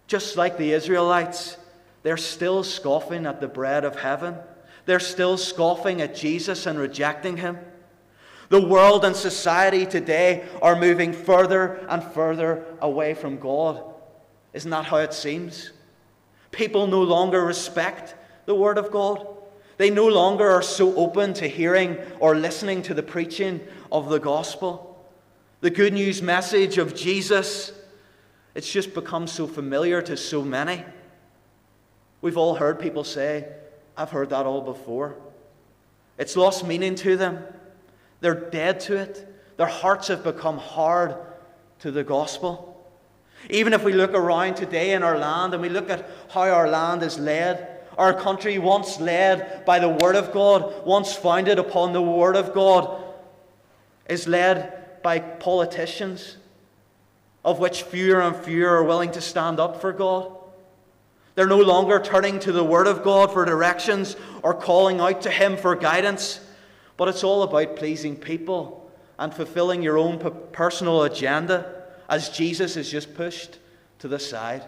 Just 0.06 0.36
like 0.36 0.56
the 0.56 0.70
Israelites, 0.70 1.56
they're 2.04 2.16
still 2.16 2.62
scoffing 2.62 3.26
at 3.26 3.40
the 3.40 3.48
bread 3.48 3.84
of 3.84 3.98
heaven. 3.98 4.36
They're 4.86 5.00
still 5.00 5.36
scoffing 5.36 6.00
at 6.00 6.14
Jesus 6.14 6.64
and 6.64 6.78
rejecting 6.78 7.36
him. 7.36 7.58
The 8.50 8.64
world 8.64 9.04
and 9.04 9.16
society 9.16 9.84
today 9.84 10.44
are 10.62 10.76
moving 10.76 11.12
further 11.12 11.84
and 11.88 12.04
further 12.04 12.66
away 12.80 13.14
from 13.14 13.40
God. 13.40 13.82
Isn't 14.52 14.70
that 14.70 14.84
how 14.84 14.98
it 14.98 15.12
seems? 15.12 15.72
People 16.52 16.86
no 16.86 17.02
longer 17.02 17.44
respect 17.44 18.14
the 18.46 18.54
Word 18.54 18.78
of 18.78 18.92
God. 18.92 19.26
They 19.80 19.88
no 19.88 20.08
longer 20.08 20.46
are 20.46 20.60
so 20.60 20.94
open 20.94 21.32
to 21.32 21.48
hearing 21.48 21.96
or 22.18 22.36
listening 22.36 22.82
to 22.82 22.92
the 22.92 23.02
preaching 23.02 23.60
of 23.90 24.10
the 24.10 24.18
gospel. 24.18 25.02
The 25.62 25.70
good 25.70 25.94
news 25.94 26.20
message 26.20 26.76
of 26.76 26.94
Jesus, 26.94 27.72
it's 28.54 28.70
just 28.70 28.92
become 28.92 29.26
so 29.26 29.46
familiar 29.46 30.02
to 30.02 30.18
so 30.18 30.42
many. 30.42 30.84
We've 32.20 32.36
all 32.36 32.56
heard 32.56 32.78
people 32.78 33.04
say, 33.04 33.48
I've 33.96 34.10
heard 34.10 34.28
that 34.28 34.44
all 34.44 34.60
before. 34.60 35.16
It's 36.18 36.36
lost 36.36 36.66
meaning 36.66 36.94
to 36.96 37.16
them. 37.16 37.42
They're 38.20 38.34
dead 38.34 38.80
to 38.80 38.96
it. 38.98 39.26
Their 39.56 39.66
hearts 39.66 40.08
have 40.08 40.22
become 40.22 40.58
hard 40.58 41.16
to 41.78 41.90
the 41.90 42.04
gospel. 42.04 42.86
Even 43.48 43.72
if 43.72 43.82
we 43.82 43.94
look 43.94 44.12
around 44.12 44.56
today 44.56 44.92
in 44.92 45.02
our 45.02 45.16
land 45.16 45.54
and 45.54 45.62
we 45.62 45.70
look 45.70 45.88
at 45.88 46.06
how 46.28 46.42
our 46.42 46.68
land 46.68 47.02
is 47.02 47.18
led, 47.18 47.79
our 47.98 48.14
country, 48.14 48.58
once 48.58 49.00
led 49.00 49.64
by 49.64 49.78
the 49.78 49.88
Word 49.88 50.16
of 50.16 50.32
God, 50.32 50.86
once 50.86 51.12
founded 51.12 51.58
upon 51.58 51.92
the 51.92 52.02
Word 52.02 52.36
of 52.36 52.52
God, 52.54 53.02
is 54.08 54.26
led 54.26 55.02
by 55.02 55.18
politicians, 55.18 56.36
of 57.44 57.58
which 57.58 57.82
fewer 57.82 58.20
and 58.20 58.36
fewer 58.36 58.76
are 58.76 58.84
willing 58.84 59.12
to 59.12 59.20
stand 59.20 59.60
up 59.60 59.80
for 59.80 59.92
God. 59.92 60.32
They're 61.34 61.46
no 61.46 61.60
longer 61.60 62.00
turning 62.00 62.38
to 62.40 62.52
the 62.52 62.64
Word 62.64 62.86
of 62.86 63.02
God 63.02 63.32
for 63.32 63.44
directions 63.44 64.16
or 64.42 64.54
calling 64.54 65.00
out 65.00 65.22
to 65.22 65.30
Him 65.30 65.56
for 65.56 65.74
guidance, 65.76 66.40
but 66.96 67.08
it's 67.08 67.24
all 67.24 67.42
about 67.42 67.76
pleasing 67.76 68.16
people 68.16 68.90
and 69.18 69.32
fulfilling 69.32 69.82
your 69.82 69.98
own 69.98 70.18
personal 70.52 71.02
agenda 71.04 71.84
as 72.08 72.30
Jesus 72.30 72.76
is 72.76 72.90
just 72.90 73.14
pushed 73.14 73.58
to 74.00 74.08
the 74.08 74.18
side. 74.18 74.64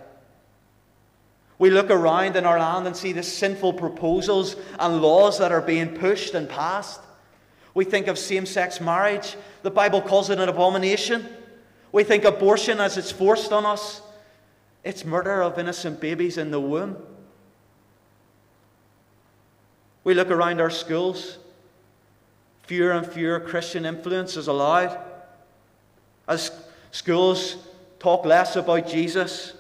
We 1.63 1.71
look 1.71 1.91
around 1.91 2.35
in 2.35 2.45
our 2.45 2.59
land 2.59 2.89
and 2.89 2.97
see 2.97 3.13
the 3.13 3.23
sinful 3.23 3.75
proposals 3.75 4.57
and 4.81 5.01
laws 5.01 5.39
that 5.39 5.53
are 5.53 5.61
being 5.61 5.95
pushed 5.95 6.35
and 6.35 6.49
passed. 6.49 7.01
We 7.73 7.85
think 7.85 8.09
of 8.09 8.19
same 8.19 8.47
sex 8.47 8.81
marriage. 8.81 9.37
The 9.63 9.71
Bible 9.71 10.03
calls 10.03 10.29
it 10.29 10.41
an 10.41 10.49
abomination. 10.49 11.25
We 11.93 12.03
think 12.03 12.25
abortion 12.25 12.81
as 12.81 12.99
it's 12.99 13.13
forced 13.13 13.53
on 13.53 13.65
us. 13.65 14.03
It's 14.83 15.05
murder 15.05 15.41
of 15.41 15.57
innocent 15.57 16.01
babies 16.01 16.37
in 16.37 16.51
the 16.51 16.59
womb. 16.59 16.97
We 20.03 20.15
look 20.15 20.33
around 20.33 20.61
our 20.61 20.69
schools, 20.69 21.39
fewer 22.65 22.91
and 22.91 23.07
fewer 23.07 23.39
Christian 23.39 23.87
influence 23.87 24.37
is 24.37 24.49
allowed. 24.49 24.99
As 26.27 26.51
schools 26.91 27.55
talk 28.01 28.25
less 28.25 28.57
about 28.57 28.89
Jesus, 28.89 29.53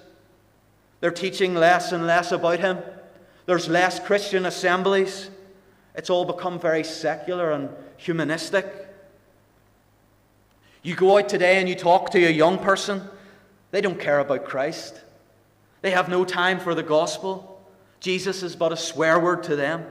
they're 1.02 1.10
teaching 1.10 1.56
less 1.56 1.90
and 1.90 2.06
less 2.06 2.30
about 2.30 2.60
Him. 2.60 2.78
There's 3.46 3.68
less 3.68 3.98
Christian 3.98 4.46
assemblies. 4.46 5.30
It's 5.96 6.10
all 6.10 6.24
become 6.24 6.60
very 6.60 6.84
secular 6.84 7.50
and 7.50 7.70
humanistic. 7.96 8.72
You 10.84 10.94
go 10.94 11.18
out 11.18 11.28
today 11.28 11.58
and 11.58 11.68
you 11.68 11.74
talk 11.74 12.10
to 12.10 12.24
a 12.24 12.30
young 12.30 12.56
person, 12.56 13.02
they 13.72 13.80
don't 13.80 13.98
care 13.98 14.20
about 14.20 14.44
Christ. 14.44 15.00
They 15.80 15.90
have 15.90 16.08
no 16.08 16.24
time 16.24 16.60
for 16.60 16.72
the 16.72 16.84
gospel. 16.84 17.60
Jesus 17.98 18.44
is 18.44 18.54
but 18.54 18.70
a 18.70 18.76
swear 18.76 19.18
word 19.18 19.42
to 19.44 19.56
them. 19.56 19.84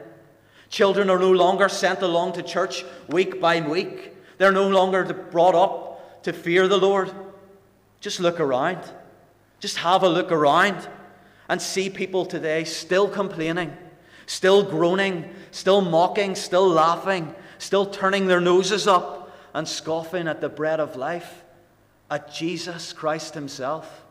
Children 0.69 1.09
are 1.09 1.19
no 1.19 1.31
longer 1.33 1.67
sent 1.67 2.01
along 2.03 2.33
to 2.33 2.41
church 2.41 2.85
week 3.09 3.41
by 3.41 3.59
week. 3.59 4.15
They're 4.37 4.53
no 4.53 4.69
longer 4.69 5.03
brought 5.03 5.55
up 5.55 6.23
to 6.23 6.31
fear 6.31 6.69
the 6.69 6.77
Lord. 6.77 7.11
Just 7.99 8.21
look 8.21 8.39
around. 8.39 8.79
Just 9.59 9.75
have 9.75 10.03
a 10.03 10.09
look 10.09 10.31
around 10.31 10.87
and 11.51 11.61
see 11.61 11.89
people 11.89 12.25
today 12.25 12.63
still 12.63 13.09
complaining, 13.09 13.75
still 14.25 14.63
groaning, 14.63 15.29
still 15.51 15.81
mocking, 15.81 16.33
still 16.33 16.65
laughing, 16.65 17.35
still 17.57 17.85
turning 17.85 18.25
their 18.25 18.39
noses 18.39 18.87
up 18.87 19.29
and 19.53 19.67
scoffing 19.67 20.29
at 20.29 20.39
the 20.39 20.47
bread 20.47 20.79
of 20.79 20.95
life, 20.95 21.43
at 22.09 22.33
Jesus 22.33 22.93
Christ 22.93 23.33
Himself. 23.33 24.05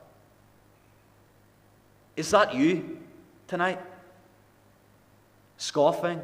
Is 2.14 2.30
that 2.32 2.54
you 2.54 2.98
tonight? 3.48 3.80
Scoffing, 5.56 6.20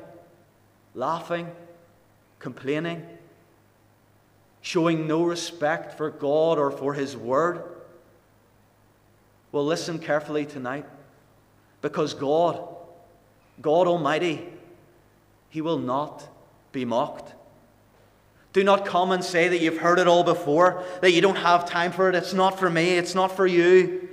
laughing, 0.94 1.50
complaining, 2.40 3.06
showing 4.60 5.06
no 5.06 5.24
respect 5.24 5.96
for 5.96 6.10
God 6.10 6.58
or 6.58 6.70
for 6.70 6.92
His 6.92 7.16
Word? 7.16 7.62
Well, 9.50 9.64
listen 9.64 9.98
carefully 9.98 10.44
tonight 10.44 10.84
because 11.86 12.14
God, 12.14 12.66
God 13.62 13.86
Almighty, 13.86 14.44
He 15.50 15.60
will 15.60 15.78
not 15.78 16.26
be 16.72 16.84
mocked. 16.84 17.32
Do 18.52 18.64
not 18.64 18.84
come 18.86 19.12
and 19.12 19.22
say 19.22 19.46
that 19.46 19.60
you've 19.60 19.78
heard 19.78 20.00
it 20.00 20.08
all 20.08 20.24
before, 20.24 20.82
that 21.00 21.12
you 21.12 21.20
don't 21.20 21.36
have 21.36 21.70
time 21.70 21.92
for 21.92 22.08
it. 22.08 22.16
It's 22.16 22.34
not 22.34 22.58
for 22.58 22.68
me, 22.68 22.98
it's 22.98 23.14
not 23.14 23.36
for 23.36 23.46
you. 23.46 24.08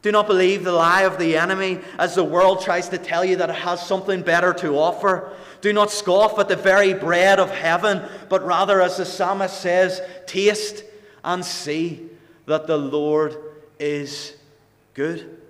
Do 0.00 0.10
not 0.10 0.26
believe 0.26 0.64
the 0.64 0.72
lie 0.72 1.02
of 1.02 1.18
the 1.18 1.36
enemy 1.36 1.80
as 1.98 2.14
the 2.14 2.24
world 2.24 2.62
tries 2.62 2.88
to 2.88 2.96
tell 2.96 3.26
you 3.26 3.36
that 3.36 3.50
it 3.50 3.56
has 3.56 3.86
something 3.86 4.22
better 4.22 4.54
to 4.54 4.78
offer. 4.78 5.34
Do 5.60 5.74
not 5.74 5.90
scoff 5.90 6.38
at 6.38 6.48
the 6.48 6.56
very 6.56 6.94
bread 6.94 7.38
of 7.38 7.50
heaven, 7.50 8.08
but 8.30 8.42
rather, 8.46 8.80
as 8.80 8.96
the 8.96 9.04
psalmist 9.04 9.60
says, 9.60 10.00
taste 10.26 10.82
and 11.22 11.44
see 11.44 12.08
that 12.46 12.66
the 12.66 12.78
Lord 12.78 13.36
is 13.78 14.34
good. 14.94 15.41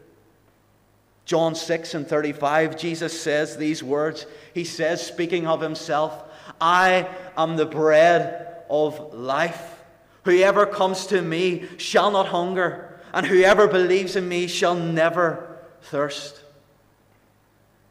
John 1.25 1.55
6 1.55 1.95
and 1.95 2.07
35, 2.07 2.77
Jesus 2.77 3.19
says 3.19 3.57
these 3.57 3.83
words. 3.83 4.27
He 4.55 4.65
says, 4.65 5.05
speaking 5.07 5.47
of 5.47 5.61
himself, 5.61 6.25
I 6.61 7.09
am 7.37 7.57
the 7.57 7.67
bread 7.67 8.65
of 8.69 9.15
life. 9.15 9.83
Whoever 10.25 10.67
comes 10.67 11.07
to 11.07 11.23
me 11.23 11.69
shall 11.79 12.11
not 12.11 12.29
hunger 12.29 12.93
and 13.13 13.27
whoever 13.27 13.69
believes 13.69 14.17
in 14.17 14.29
me 14.29 14.47
shall 14.47 14.75
never 14.75 15.59
thirst. 15.83 16.41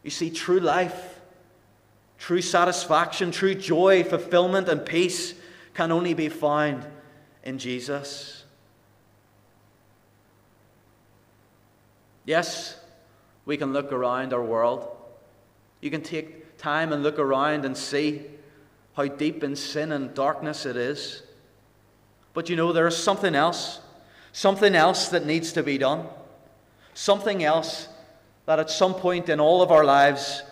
You 0.04 0.10
see, 0.10 0.32
true 0.32 0.60
life, 0.60 1.20
true 2.18 2.42
satisfaction, 2.42 3.32
true 3.32 3.54
joy, 3.54 4.04
fulfillment, 4.04 4.68
and 4.68 4.84
peace 4.84 5.36
can 5.74 5.92
only 5.92 6.14
be 6.14 6.30
found 6.30 6.86
in 7.44 7.60
Jesus. 7.60 8.44
Yes, 12.26 12.78
we 13.52 13.58
can 13.58 13.74
look 13.74 13.92
around 13.92 14.34
our 14.34 14.42
world. 14.44 14.88
You 15.82 15.92
can 15.92 16.02
take 16.02 16.58
time 16.58 16.94
and 16.94 17.04
look 17.04 17.20
around 17.20 17.66
and 17.66 17.76
see 17.78 18.24
how 18.96 19.06
deep 19.06 19.44
in 19.44 19.56
sin 19.56 19.92
and 19.92 20.14
darkness 20.16 20.66
it 20.66 20.78
is. 20.78 21.22
But 22.34 22.50
you 22.50 22.56
know, 22.56 22.72
there 22.72 22.88
is 22.88 22.98
something 22.98 23.36
else 23.36 23.82
Something 24.34 24.76
else 24.76 25.10
that 25.10 25.26
needs 25.26 25.54
to 25.54 25.64
be 25.64 25.78
done. 25.78 26.08
Something 26.94 27.44
else 27.44 27.88
that 28.46 28.60
at 28.60 28.70
some 28.70 28.94
point 28.94 29.30
in 29.30 29.40
all 29.40 29.62
of 29.62 29.72
our 29.72 29.84
lives 29.84 30.44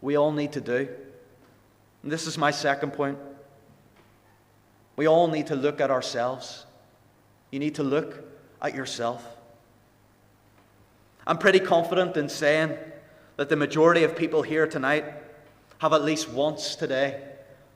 we 0.00 0.16
all 0.16 0.32
need 0.32 0.52
to 0.52 0.60
do. 0.60 0.88
And 2.02 2.12
this 2.12 2.26
is 2.26 2.36
my 2.38 2.50
second 2.50 2.92
point. 2.92 3.18
We 4.96 5.06
all 5.06 5.28
need 5.28 5.46
to 5.48 5.56
look 5.56 5.80
at 5.80 5.90
ourselves. 5.90 6.66
You 7.50 7.60
need 7.60 7.76
to 7.76 7.82
look 7.82 8.24
at 8.60 8.74
yourself. 8.74 9.24
I'm 11.28 11.36
pretty 11.36 11.60
confident 11.60 12.16
in 12.16 12.30
saying 12.30 12.78
that 13.36 13.50
the 13.50 13.56
majority 13.56 14.02
of 14.02 14.16
people 14.16 14.40
here 14.40 14.66
tonight 14.66 15.04
have 15.76 15.92
at 15.92 16.02
least 16.02 16.30
once 16.30 16.74
today 16.74 17.22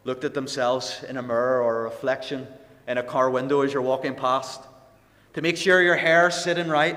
looked 0.05 0.25
at 0.25 0.33
themselves 0.33 1.05
in 1.07 1.19
a 1.19 1.23
mirror 1.23 1.63
or 1.63 1.81
a 1.81 1.83
reflection 1.83 2.47
in 2.89 2.97
a 2.97 3.03
car 3.03 3.29
window 3.29 3.61
as 3.61 3.75
you're 3.75 3.83
walking 3.83 4.15
past 4.15 4.63
to 5.35 5.43
make 5.43 5.59
sure 5.59 5.83
your 5.83 5.97
hair's 5.97 6.35
sitting 6.35 6.67
right, 6.67 6.97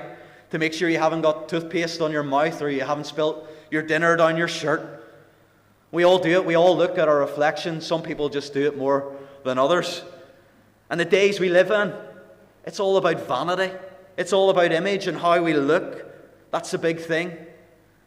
to 0.50 0.58
make 0.58 0.72
sure 0.72 0.88
you 0.88 0.96
haven't 0.96 1.20
got 1.20 1.46
toothpaste 1.46 2.00
on 2.00 2.10
your 2.10 2.22
mouth 2.22 2.62
or 2.62 2.70
you 2.70 2.80
haven't 2.80 3.04
spilt 3.04 3.46
your 3.70 3.82
dinner 3.82 4.16
down 4.16 4.38
your 4.38 4.48
shirt. 4.48 5.14
We 5.92 6.04
all 6.04 6.18
do 6.18 6.30
it. 6.30 6.46
We 6.46 6.54
all 6.54 6.74
look 6.74 6.96
at 6.96 7.06
our 7.06 7.18
reflection. 7.18 7.82
Some 7.82 8.02
people 8.02 8.30
just 8.30 8.54
do 8.54 8.66
it 8.66 8.78
more 8.78 9.14
than 9.44 9.58
others. 9.58 10.02
And 10.88 10.98
the 10.98 11.04
days 11.04 11.38
we 11.38 11.50
live 11.50 11.70
in, 11.70 11.92
it's 12.64 12.80
all 12.80 12.96
about 12.96 13.28
vanity. 13.28 13.74
It's 14.16 14.32
all 14.32 14.48
about 14.48 14.72
image 14.72 15.06
and 15.06 15.18
how 15.18 15.42
we 15.42 15.52
look. 15.52 16.05
That's 16.50 16.70
the 16.70 16.78
big 16.78 17.00
thing. 17.00 17.36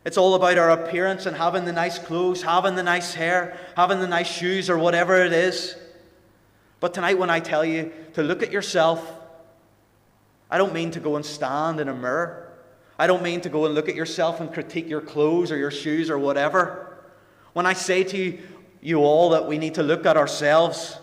It's 0.06 0.18
all 0.18 0.36
about 0.36 0.58
our 0.58 0.72
appearance 0.72 1.26
and 1.26 1.36
having 1.36 1.66
the 1.66 1.74
nice 1.74 2.00
clothes, 2.00 2.42
having 2.42 2.76
the 2.76 2.84
nice 2.84 3.14
hair, 3.14 3.58
having 3.76 4.00
the 4.00 4.08
nice 4.08 4.32
shoes, 4.32 4.70
or 4.70 4.78
whatever 4.78 5.24
it 5.24 5.34
is. 5.34 5.76
But 6.80 6.94
tonight, 6.94 7.18
when 7.18 7.30
I 7.30 7.42
tell 7.42 7.66
you 7.66 7.92
to 8.14 8.24
look 8.24 8.42
at 8.42 8.52
yourself 8.52 9.20
I 10.50 10.58
don't 10.58 10.74
mean 10.74 10.92
to 10.92 11.00
go 11.00 11.16
and 11.16 11.26
stand 11.26 11.80
in 11.80 11.90
a 11.90 11.94
mirror. 11.94 12.52
I 12.98 13.08
don't 13.08 13.22
mean 13.22 13.42
to 13.42 13.50
go 13.50 13.66
and 13.66 13.76
look 13.76 13.88
at 13.88 13.96
yourself 13.96 14.40
and 14.40 14.52
critique 14.52 14.90
your 14.90 15.02
clothes 15.02 15.52
or 15.52 15.58
your 15.58 15.72
shoes 15.72 16.10
or 16.10 16.18
whatever. 16.18 16.98
When 17.54 17.66
I 17.66 17.74
say 17.74 18.04
to 18.04 18.18
you, 18.18 18.40
you 18.82 19.00
all 19.00 19.30
that 19.30 19.48
we 19.48 19.58
need 19.58 19.76
to 19.76 19.84
look 19.84 20.06
at 20.06 20.18
ourselves, 20.18 20.98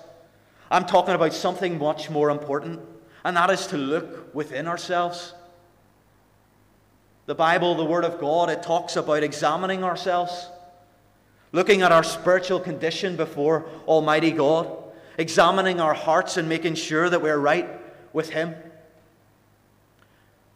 I'm 0.71 0.87
talking 0.87 1.15
about 1.15 1.33
something 1.33 1.79
much 1.79 2.11
more 2.11 2.31
important, 2.31 2.81
and 3.25 3.37
that 3.37 3.51
is 3.51 3.67
to 3.69 3.77
look 3.77 4.35
within 4.35 4.67
ourselves. 4.67 5.35
The 7.27 7.35
Bible, 7.35 7.75
the 7.75 7.85
Word 7.85 8.05
of 8.05 8.21
God, 8.21 8.51
it 8.51 8.63
talks 8.63 8.95
about 8.95 9.25
examining 9.25 9.83
ourselves, 9.83 10.49
looking 11.51 11.83
at 11.83 11.91
our 11.91 12.05
spiritual 12.05 12.61
condition 12.61 13.17
before 13.17 13.67
Almighty 13.87 14.31
God, 14.31 14.73
examining 15.19 15.81
our 15.81 15.95
hearts 15.95 16.37
and 16.37 16.49
making 16.49 16.77
sure 16.77 17.11
that 17.11 17.23
we're 17.23 17.39
right 17.39 17.69
with 18.13 18.31
Him. 18.31 18.55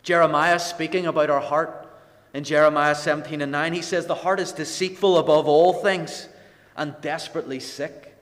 Jeremiah 0.04 0.60
speaking 0.60 1.06
about 1.06 1.28
our 1.28 1.40
heart 1.40 1.88
in 2.32 2.44
Jeremiah 2.44 2.94
17 2.94 3.42
and 3.42 3.50
9, 3.50 3.72
he 3.72 3.82
says, 3.82 4.06
The 4.06 4.14
heart 4.14 4.38
is 4.38 4.52
deceitful 4.52 5.18
above 5.18 5.48
all 5.48 5.72
things 5.72 6.28
and 6.76 6.94
desperately 7.00 7.58
sick. 7.58 8.16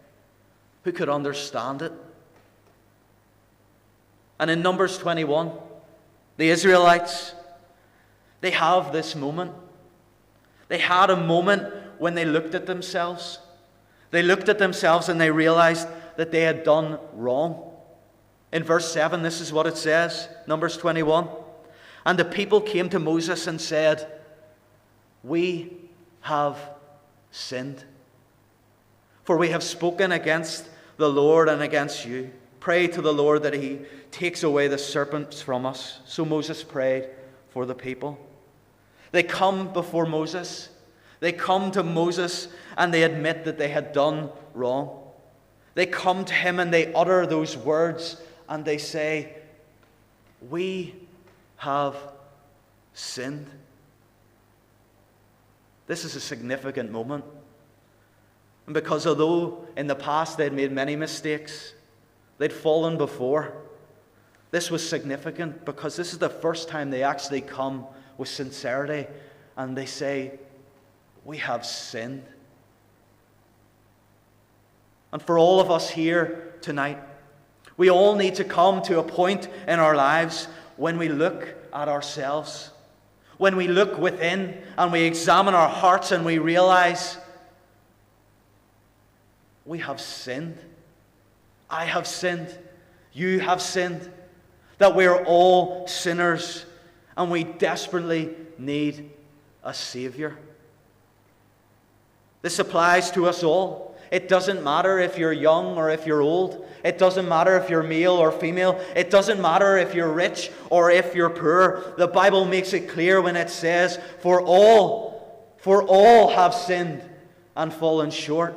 Who 0.85 0.93
could 0.93 1.11
understand 1.11 1.83
it? 1.83 1.93
And 4.41 4.51
in 4.51 4.63
Numbers 4.63 4.97
21, 4.97 5.53
the 6.39 6.49
Israelites, 6.49 7.35
they 8.41 8.51
have 8.51 8.93
this 8.93 9.15
moment. 9.15 9.53
They 10.69 10.79
had 10.79 11.11
a 11.11 11.17
moment 11.17 11.73
when 11.99 12.15
they 12.15 12.25
looked 12.25 12.55
at 12.55 12.67
themselves. 12.67 13.39
They 14.11 14.23
looked 14.23 14.49
at 14.49 14.59
themselves 14.59 15.09
and 15.09 15.21
they 15.21 15.31
realized 15.31 15.89
that 16.17 16.31
they 16.31 16.43
had 16.43 16.65
done 16.65 16.99
wrong. 17.15 17.65
In 18.53 18.63
verse 18.65 18.91
7, 18.93 19.23
this 19.23 19.41
is 19.41 19.53
what 19.53 19.67
it 19.67 19.77
says 19.77 20.29
Numbers 20.47 20.77
21. 20.77 21.29
And 22.07 22.19
the 22.19 22.25
people 22.25 22.61
came 22.61 22.89
to 22.91 22.99
Moses 22.99 23.47
and 23.47 23.61
said, 23.61 24.11
We 25.23 25.73
have 26.23 26.59
sinned. 27.31 27.85
For 29.25 29.37
we 29.37 29.51
have 29.51 29.63
spoken 29.63 30.13
against 30.13 30.69
the 30.97 31.09
Lord 31.09 31.49
and 31.49 31.63
against 31.63 32.07
you. 32.07 32.31
Pray 32.61 32.87
to 32.89 33.03
the 33.03 33.13
Lord 33.13 33.43
that 33.43 33.55
he 33.55 33.81
takes 34.11 34.43
away 34.43 34.69
the 34.69 34.79
serpents 34.79 35.43
from 35.43 35.67
us. 35.67 36.01
So 36.07 36.25
Moses 36.25 36.65
prayed 36.65 37.09
for 37.51 37.67
the 37.67 37.75
people. 37.75 38.19
They 39.13 39.23
come 39.23 39.73
before 39.73 40.07
Moses. 40.07 40.69
They 41.21 41.33
come 41.33 41.71
to 41.73 41.83
Moses 41.83 42.49
and 42.77 42.93
they 42.93 43.03
admit 43.03 43.45
that 43.45 43.59
they 43.59 43.69
had 43.69 43.93
done 43.93 44.31
wrong. 44.55 45.03
They 45.75 45.87
come 45.87 46.25
to 46.25 46.35
him 46.35 46.59
and 46.59 46.73
they 46.73 46.93
utter 46.93 47.27
those 47.27 47.57
words 47.57 48.21
and 48.49 48.65
they 48.65 48.79
say, 48.79 49.35
We 50.49 50.95
have 51.57 51.97
sinned. 52.95 53.47
This 55.87 56.05
is 56.05 56.15
a 56.15 56.21
significant 56.21 56.93
moment. 56.93 57.25
And 58.67 58.75
because 58.75 59.07
although 59.07 59.67
in 59.77 59.87
the 59.87 59.95
past 59.95 60.37
they'd 60.37 60.53
made 60.53 60.71
many 60.71 60.95
mistakes, 60.95 61.73
they'd 62.37 62.53
fallen 62.53 62.99
before, 62.99 63.55
this 64.51 64.71
was 64.71 64.87
significant 64.87 65.65
because 65.65 65.97
this 65.97 66.13
is 66.13 66.19
the 66.19 66.29
first 66.29 66.69
time 66.69 66.91
they 66.91 67.03
actually 67.03 67.41
come 67.41 67.87
with 68.19 68.29
sincerity 68.29 69.07
and 69.57 69.77
they 69.77 69.87
say, 69.87 70.33
We 71.25 71.39
have 71.39 71.65
sinned. 71.65 72.25
And 75.13 75.23
for 75.23 75.39
all 75.39 75.61
of 75.61 75.71
us 75.71 75.89
here 75.89 76.53
tonight, 76.61 76.99
we 77.79 77.91
all 77.91 78.17
need 78.17 78.35
to 78.35 78.45
come 78.45 78.83
to 78.83 78.99
a 78.99 79.03
point 79.03 79.49
in 79.67 79.79
our 79.79 79.95
lives 79.95 80.49
when 80.77 80.99
we 80.99 81.09
look 81.09 81.55
at 81.73 81.89
ourselves, 81.89 82.71
when 83.39 83.57
we 83.57 83.69
look 83.69 83.99
within 83.99 84.61
and 84.77 84.93
we 84.93 85.03
examine 85.05 85.55
our 85.55 85.69
hearts 85.69 86.13
and 86.13 86.25
we 86.25 86.39
realize 86.39 87.17
we 89.65 89.79
have 89.79 90.01
sinned. 90.01 90.59
I 91.71 91.85
have 91.85 92.07
sinned. 92.07 92.57
You 93.13 93.41
have 93.41 93.63
sinned. 93.63 94.11
That 94.79 94.95
we 94.95 95.07
are 95.07 95.25
all 95.25 95.87
sinners 95.87 96.65
and 97.19 97.33
we 97.33 97.43
desperately 97.43 98.31
need 98.59 99.11
a 99.65 99.75
Savior. 99.75 100.39
This 102.43 102.61
applies 102.61 103.11
to 103.11 103.27
us 103.27 103.43
all. 103.43 103.97
It 104.13 104.29
doesn't 104.29 104.63
matter 104.63 105.01
if 105.01 105.19
you're 105.19 105.33
young 105.33 105.77
or 105.77 105.91
if 105.91 106.07
you're 106.07 106.23
old. 106.23 106.65
It 106.85 106.97
doesn't 106.97 107.29
matter 107.29 107.57
if 107.59 107.69
you're 107.69 107.83
male 107.83 108.15
or 108.15 108.31
female. 108.31 108.81
It 108.95 109.11
doesn't 109.11 109.43
matter 109.43 109.77
if 109.77 109.95
you're 109.95 110.13
rich 110.13 110.51
or 110.71 110.93
if 110.93 111.15
you're 111.15 111.29
poor. 111.29 111.93
The 111.99 112.07
Bible 112.07 112.45
makes 112.45 112.73
it 112.73 112.89
clear 112.89 113.21
when 113.21 113.37
it 113.37 113.51
says, 113.51 113.99
For 114.21 114.41
all, 114.41 115.53
for 115.59 115.83
all 115.83 116.31
have 116.31 116.55
sinned 116.55 117.03
and 117.57 117.75
fallen 117.75 118.11
short 118.13 118.55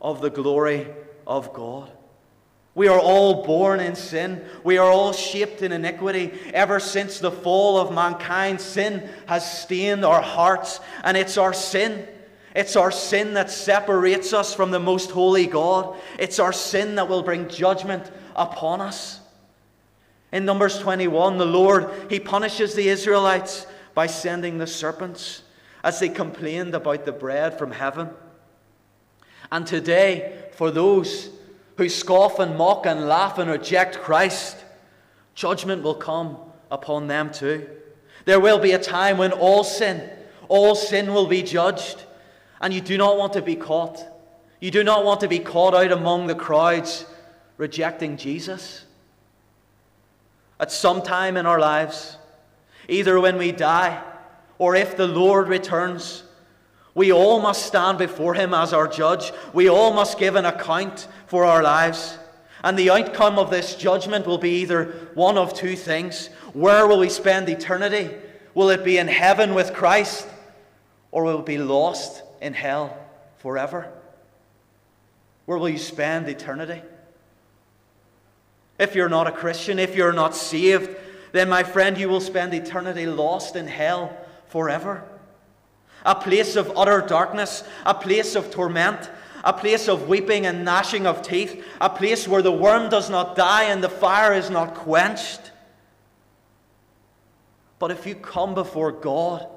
of 0.00 0.20
the 0.20 0.30
glory 0.30 0.86
of 1.26 1.52
God. 1.54 1.90
We 2.74 2.88
are 2.88 2.98
all 2.98 3.44
born 3.44 3.80
in 3.80 3.94
sin. 3.94 4.44
We 4.64 4.78
are 4.78 4.90
all 4.90 5.12
shaped 5.12 5.62
in 5.62 5.72
iniquity. 5.72 6.32
Ever 6.54 6.80
since 6.80 7.18
the 7.18 7.30
fall 7.30 7.78
of 7.78 7.92
mankind, 7.92 8.60
sin 8.60 9.08
has 9.26 9.60
stained 9.60 10.04
our 10.04 10.22
hearts, 10.22 10.80
and 11.04 11.16
it's 11.16 11.36
our 11.36 11.52
sin 11.52 12.08
it's 12.54 12.76
our 12.76 12.90
sin 12.90 13.34
that 13.34 13.50
separates 13.50 14.32
us 14.32 14.54
from 14.54 14.70
the 14.70 14.80
most 14.80 15.10
holy 15.10 15.46
God. 15.46 15.96
It's 16.18 16.38
our 16.38 16.52
sin 16.52 16.96
that 16.96 17.08
will 17.08 17.22
bring 17.22 17.48
judgment 17.48 18.10
upon 18.36 18.80
us. 18.80 19.20
In 20.32 20.44
Numbers 20.44 20.78
21, 20.78 21.38
the 21.38 21.46
Lord, 21.46 21.90
He 22.10 22.20
punishes 22.20 22.74
the 22.74 22.88
Israelites 22.88 23.66
by 23.94 24.06
sending 24.06 24.58
the 24.58 24.66
serpents 24.66 25.42
as 25.82 25.98
they 25.98 26.08
complained 26.08 26.74
about 26.74 27.04
the 27.04 27.12
bread 27.12 27.58
from 27.58 27.70
heaven. 27.70 28.10
And 29.50 29.66
today, 29.66 30.48
for 30.52 30.70
those 30.70 31.30
who 31.82 31.88
scoff 31.88 32.38
and 32.38 32.56
mock 32.56 32.86
and 32.86 33.08
laugh 33.08 33.38
and 33.38 33.50
reject 33.50 33.98
Christ, 33.98 34.56
judgment 35.34 35.82
will 35.82 35.96
come 35.96 36.36
upon 36.70 37.08
them 37.08 37.32
too. 37.32 37.68
There 38.24 38.38
will 38.38 38.60
be 38.60 38.70
a 38.70 38.78
time 38.78 39.18
when 39.18 39.32
all 39.32 39.64
sin, 39.64 40.08
all 40.48 40.76
sin 40.76 41.12
will 41.12 41.26
be 41.26 41.42
judged 41.42 42.04
and 42.60 42.72
you 42.72 42.80
do 42.80 42.96
not 42.96 43.18
want 43.18 43.32
to 43.32 43.42
be 43.42 43.56
caught. 43.56 44.00
You 44.60 44.70
do 44.70 44.84
not 44.84 45.04
want 45.04 45.20
to 45.20 45.28
be 45.28 45.40
caught 45.40 45.74
out 45.74 45.90
among 45.90 46.28
the 46.28 46.36
crowds 46.36 47.04
rejecting 47.56 48.16
Jesus. 48.16 48.84
At 50.60 50.70
some 50.70 51.02
time 51.02 51.36
in 51.36 51.46
our 51.46 51.58
lives, 51.58 52.16
either 52.88 53.18
when 53.18 53.38
we 53.38 53.50
die 53.50 54.00
or 54.58 54.76
if 54.76 54.96
the 54.96 55.08
Lord 55.08 55.48
returns, 55.48 56.22
we 56.94 57.12
all 57.12 57.40
must 57.40 57.66
stand 57.66 57.98
before 57.98 58.34
Him 58.34 58.52
as 58.52 58.72
our 58.72 58.86
judge. 58.86 59.32
We 59.52 59.68
all 59.68 59.92
must 59.92 60.18
give 60.18 60.36
an 60.36 60.44
account 60.44 61.08
for 61.26 61.44
our 61.44 61.62
lives. 61.62 62.18
And 62.62 62.78
the 62.78 62.90
outcome 62.90 63.38
of 63.38 63.50
this 63.50 63.74
judgment 63.74 64.26
will 64.26 64.38
be 64.38 64.60
either 64.60 64.84
one 65.14 65.38
of 65.38 65.54
two 65.54 65.74
things. 65.74 66.28
Where 66.52 66.86
will 66.86 66.98
we 66.98 67.08
spend 67.08 67.48
eternity? 67.48 68.10
Will 68.54 68.70
it 68.70 68.84
be 68.84 68.98
in 68.98 69.08
heaven 69.08 69.54
with 69.54 69.72
Christ? 69.72 70.28
Or 71.10 71.24
will 71.24 71.40
it 71.40 71.46
be 71.46 71.58
lost 71.58 72.22
in 72.40 72.52
hell 72.52 72.96
forever? 73.38 73.90
Where 75.46 75.58
will 75.58 75.68
you 75.68 75.78
spend 75.78 76.28
eternity? 76.28 76.82
If 78.78 78.94
you're 78.94 79.08
not 79.08 79.26
a 79.26 79.32
Christian, 79.32 79.78
if 79.78 79.96
you're 79.96 80.12
not 80.12 80.34
saved, 80.34 80.90
then, 81.32 81.48
my 81.48 81.62
friend, 81.62 81.96
you 81.96 82.10
will 82.10 82.20
spend 82.20 82.52
eternity 82.52 83.06
lost 83.06 83.56
in 83.56 83.66
hell 83.66 84.14
forever. 84.48 85.02
A 86.04 86.14
place 86.14 86.56
of 86.56 86.72
utter 86.76 87.00
darkness, 87.00 87.64
a 87.86 87.94
place 87.94 88.34
of 88.34 88.50
torment, 88.50 89.10
a 89.44 89.52
place 89.52 89.88
of 89.88 90.08
weeping 90.08 90.46
and 90.46 90.64
gnashing 90.64 91.06
of 91.06 91.22
teeth, 91.22 91.64
a 91.80 91.90
place 91.90 92.26
where 92.28 92.42
the 92.42 92.52
worm 92.52 92.88
does 92.88 93.10
not 93.10 93.36
die 93.36 93.64
and 93.64 93.82
the 93.82 93.88
fire 93.88 94.32
is 94.32 94.50
not 94.50 94.74
quenched. 94.74 95.52
But 97.78 97.90
if 97.90 98.06
you 98.06 98.14
come 98.14 98.54
before 98.54 98.92
God 98.92 99.48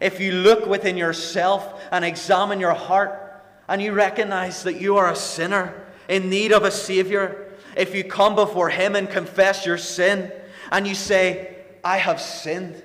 if 0.00 0.20
you 0.20 0.32
look 0.32 0.66
within 0.66 0.96
yourself 0.96 1.80
and 1.90 2.04
examine 2.04 2.60
your 2.60 2.74
heart 2.74 3.42
and 3.68 3.80
you 3.80 3.92
recognize 3.92 4.62
that 4.64 4.80
you 4.80 4.96
are 4.96 5.10
a 5.10 5.16
sinner 5.16 5.86
in 6.08 6.28
need 6.28 6.52
of 6.52 6.64
a 6.64 6.70
Savior, 6.70 7.54
if 7.76 7.94
you 7.94 8.04
come 8.04 8.34
before 8.34 8.68
Him 8.68 8.94
and 8.94 9.08
confess 9.08 9.64
your 9.64 9.78
sin 9.78 10.30
and 10.70 10.86
you 10.86 10.94
say, 10.94 11.56
I 11.82 11.96
have 11.98 12.20
sinned, 12.20 12.82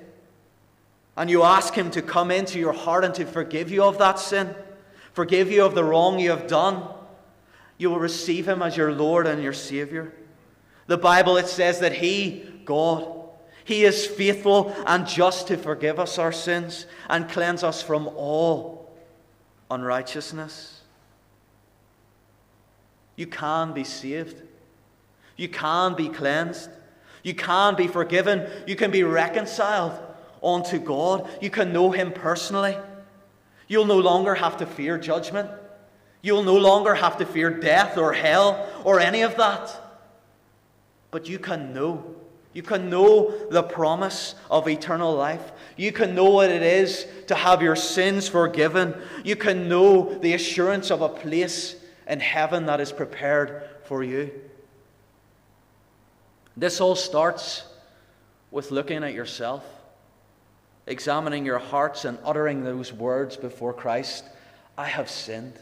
and 1.16 1.28
you 1.28 1.42
ask 1.42 1.74
Him 1.74 1.90
to 1.92 2.02
come 2.02 2.30
into 2.30 2.58
your 2.58 2.72
heart 2.72 3.04
and 3.04 3.14
to 3.14 3.26
forgive 3.26 3.70
you 3.70 3.84
of 3.84 3.98
that 3.98 4.18
sin, 4.18 4.54
forgive 5.12 5.50
you 5.50 5.64
of 5.64 5.74
the 5.74 5.84
wrong 5.84 6.18
you 6.18 6.30
have 6.30 6.46
done, 6.46 6.82
you 7.78 7.90
will 7.90 7.98
receive 7.98 8.48
Him 8.48 8.62
as 8.62 8.76
your 8.76 8.92
Lord 8.92 9.26
and 9.26 9.42
your 9.42 9.52
Savior. 9.52 10.12
The 10.86 10.98
Bible, 10.98 11.36
it 11.36 11.46
says 11.46 11.80
that 11.80 11.94
He, 11.94 12.62
God, 12.64 13.22
he 13.64 13.84
is 13.84 14.06
faithful 14.06 14.74
and 14.86 15.06
just 15.06 15.48
to 15.48 15.56
forgive 15.56 16.00
us 16.00 16.18
our 16.18 16.32
sins 16.32 16.86
and 17.08 17.28
cleanse 17.28 17.62
us 17.62 17.82
from 17.82 18.08
all 18.08 18.92
unrighteousness. 19.70 20.80
You 23.16 23.26
can 23.26 23.72
be 23.72 23.84
saved. 23.84 24.42
You 25.36 25.48
can 25.48 25.94
be 25.94 26.08
cleansed. 26.08 26.70
You 27.22 27.34
can 27.34 27.76
be 27.76 27.86
forgiven. 27.86 28.50
You 28.66 28.74
can 28.74 28.90
be 28.90 29.04
reconciled 29.04 29.98
unto 30.42 30.78
God. 30.78 31.28
You 31.40 31.50
can 31.50 31.72
know 31.72 31.90
Him 31.90 32.12
personally. 32.12 32.76
You'll 33.68 33.86
no 33.86 33.98
longer 33.98 34.34
have 34.34 34.56
to 34.58 34.66
fear 34.66 34.98
judgment. 34.98 35.50
You'll 36.20 36.42
no 36.42 36.56
longer 36.56 36.94
have 36.94 37.18
to 37.18 37.26
fear 37.26 37.50
death 37.50 37.98
or 37.98 38.12
hell 38.12 38.68
or 38.84 39.00
any 39.00 39.22
of 39.22 39.36
that. 39.36 39.78
But 41.10 41.28
you 41.28 41.38
can 41.38 41.72
know 41.72 42.16
you 42.54 42.62
can 42.62 42.90
know 42.90 43.48
the 43.48 43.62
promise 43.62 44.34
of 44.50 44.68
eternal 44.68 45.14
life. 45.14 45.52
You 45.76 45.90
can 45.90 46.14
know 46.14 46.30
what 46.30 46.50
it 46.50 46.62
is 46.62 47.06
to 47.28 47.34
have 47.34 47.62
your 47.62 47.76
sins 47.76 48.28
forgiven. 48.28 48.94
You 49.24 49.36
can 49.36 49.68
know 49.68 50.14
the 50.18 50.34
assurance 50.34 50.90
of 50.90 51.00
a 51.00 51.08
place 51.08 51.76
in 52.06 52.20
heaven 52.20 52.66
that 52.66 52.80
is 52.80 52.92
prepared 52.92 53.62
for 53.84 54.04
you. 54.04 54.30
This 56.56 56.80
all 56.80 56.94
starts 56.94 57.64
with 58.50 58.70
looking 58.70 59.02
at 59.02 59.14
yourself, 59.14 59.64
examining 60.92 61.44
your 61.44 61.58
hearts, 61.58 62.04
and 62.04 62.18
uttering 62.24 62.62
those 62.62 62.92
words 62.92 63.36
before 63.36 63.72
Christ 63.72 64.24
I 64.78 64.86
have 64.86 65.10
sinned. 65.10 65.58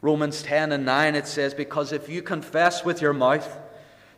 Romans 0.00 0.42
10 0.42 0.70
and 0.70 0.84
9 0.84 1.16
it 1.16 1.26
says, 1.26 1.54
Because 1.54 1.92
if 1.92 2.08
you 2.08 2.22
confess 2.22 2.84
with 2.84 3.02
your 3.02 3.12
mouth, 3.12 3.58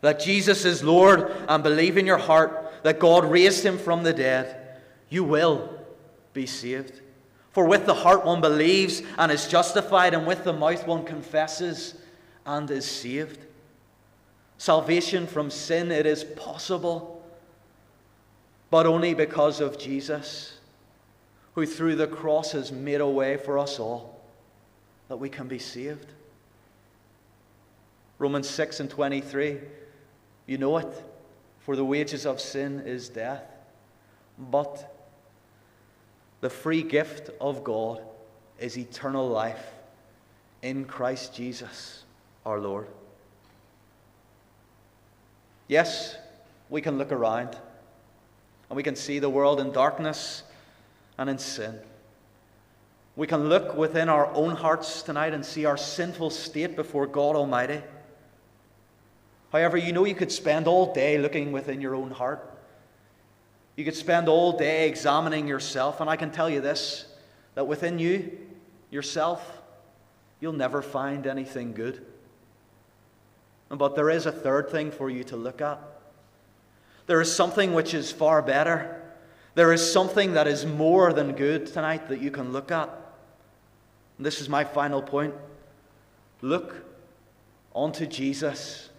that 0.01 0.19
Jesus 0.19 0.65
is 0.65 0.83
Lord 0.83 1.31
and 1.47 1.63
believe 1.63 1.97
in 1.97 2.05
your 2.05 2.17
heart 2.17 2.73
that 2.83 2.99
God 2.99 3.29
raised 3.29 3.65
him 3.65 3.77
from 3.77 4.03
the 4.03 4.13
dead, 4.13 4.79
you 5.09 5.23
will 5.23 5.77
be 6.33 6.45
saved. 6.45 7.01
For 7.51 7.65
with 7.65 7.85
the 7.85 7.93
heart 7.93 8.25
one 8.25 8.41
believes 8.41 9.01
and 9.17 9.31
is 9.31 9.47
justified, 9.47 10.13
and 10.13 10.25
with 10.25 10.43
the 10.43 10.53
mouth 10.53 10.87
one 10.87 11.03
confesses 11.03 11.95
and 12.45 12.69
is 12.71 12.89
saved. 12.89 13.39
Salvation 14.57 15.27
from 15.27 15.49
sin, 15.49 15.91
it 15.91 16.05
is 16.05 16.23
possible, 16.23 17.10
but 18.71 18.87
only 18.87 19.13
because 19.13 19.61
of 19.61 19.77
Jesus, 19.77 20.57
who 21.53 21.67
through 21.67 21.95
the 21.95 22.07
cross 22.07 22.53
has 22.53 22.71
made 22.71 23.01
a 23.01 23.07
way 23.07 23.37
for 23.37 23.59
us 23.59 23.77
all 23.77 24.19
that 25.09 25.17
we 25.17 25.29
can 25.29 25.47
be 25.47 25.59
saved. 25.59 26.07
Romans 28.17 28.49
6 28.49 28.79
and 28.79 28.89
23 28.89 29.59
you 30.51 30.57
know 30.57 30.77
it, 30.77 31.03
for 31.59 31.75
the 31.75 31.85
wages 31.85 32.25
of 32.25 32.41
sin 32.41 32.81
is 32.85 33.09
death. 33.09 33.43
But 34.37 34.93
the 36.41 36.49
free 36.49 36.83
gift 36.83 37.29
of 37.39 37.63
God 37.63 38.01
is 38.59 38.77
eternal 38.77 39.27
life 39.27 39.65
in 40.61 40.85
Christ 40.85 41.33
Jesus 41.33 42.03
our 42.45 42.59
Lord. 42.59 42.87
Yes, 45.67 46.15
we 46.69 46.81
can 46.81 46.97
look 46.97 47.11
around 47.11 47.55
and 48.71 48.77
we 48.77 48.83
can 48.83 48.95
see 48.95 49.19
the 49.19 49.29
world 49.29 49.59
in 49.59 49.73
darkness 49.73 50.43
and 51.17 51.29
in 51.29 51.37
sin. 51.37 51.77
We 53.17 53.27
can 53.27 53.49
look 53.49 53.75
within 53.75 54.07
our 54.07 54.33
own 54.33 54.55
hearts 54.55 55.01
tonight 55.01 55.33
and 55.33 55.45
see 55.45 55.65
our 55.65 55.75
sinful 55.75 56.29
state 56.29 56.77
before 56.77 57.05
God 57.05 57.35
Almighty. 57.35 57.81
However, 59.51 59.75
you 59.75 59.91
know 59.91 60.05
you 60.05 60.15
could 60.15 60.31
spend 60.31 60.67
all 60.67 60.93
day 60.93 61.17
looking 61.17 61.51
within 61.51 61.81
your 61.81 61.95
own 61.95 62.11
heart. 62.11 62.49
You 63.75 63.83
could 63.83 63.93
spend 63.93 64.29
all 64.29 64.57
day 64.57 64.87
examining 64.87 65.49
yourself, 65.49 65.99
and 65.99 66.09
I 66.09 66.15
can 66.15 66.31
tell 66.31 66.49
you 66.49 66.61
this 66.61 67.07
that 67.55 67.67
within 67.67 67.99
you, 67.99 68.39
yourself, 68.89 69.61
you'll 70.39 70.53
never 70.53 70.81
find 70.81 71.27
anything 71.27 71.73
good. 71.73 72.05
But 73.67 73.97
there 73.97 74.09
is 74.09 74.25
a 74.25 74.31
third 74.31 74.69
thing 74.69 74.91
for 74.91 75.09
you 75.09 75.25
to 75.25 75.35
look 75.35 75.59
at. 75.59 75.90
There 77.11 77.19
is 77.19 77.35
something 77.35 77.73
which 77.73 77.93
is 77.93 78.09
far 78.09 78.41
better. 78.41 79.01
There 79.53 79.73
is 79.73 79.91
something 79.91 80.31
that 80.35 80.47
is 80.47 80.65
more 80.65 81.11
than 81.11 81.33
good 81.33 81.67
tonight 81.67 82.07
that 82.07 82.21
you 82.21 82.31
can 82.31 82.53
look 82.53 82.71
at. 82.71 82.87
And 84.15 84.25
this 84.25 84.39
is 84.39 84.47
my 84.47 84.63
final 84.63 85.01
point. 85.01 85.33
Look 86.41 86.73
onto 87.73 88.05
Jesus 88.05 88.91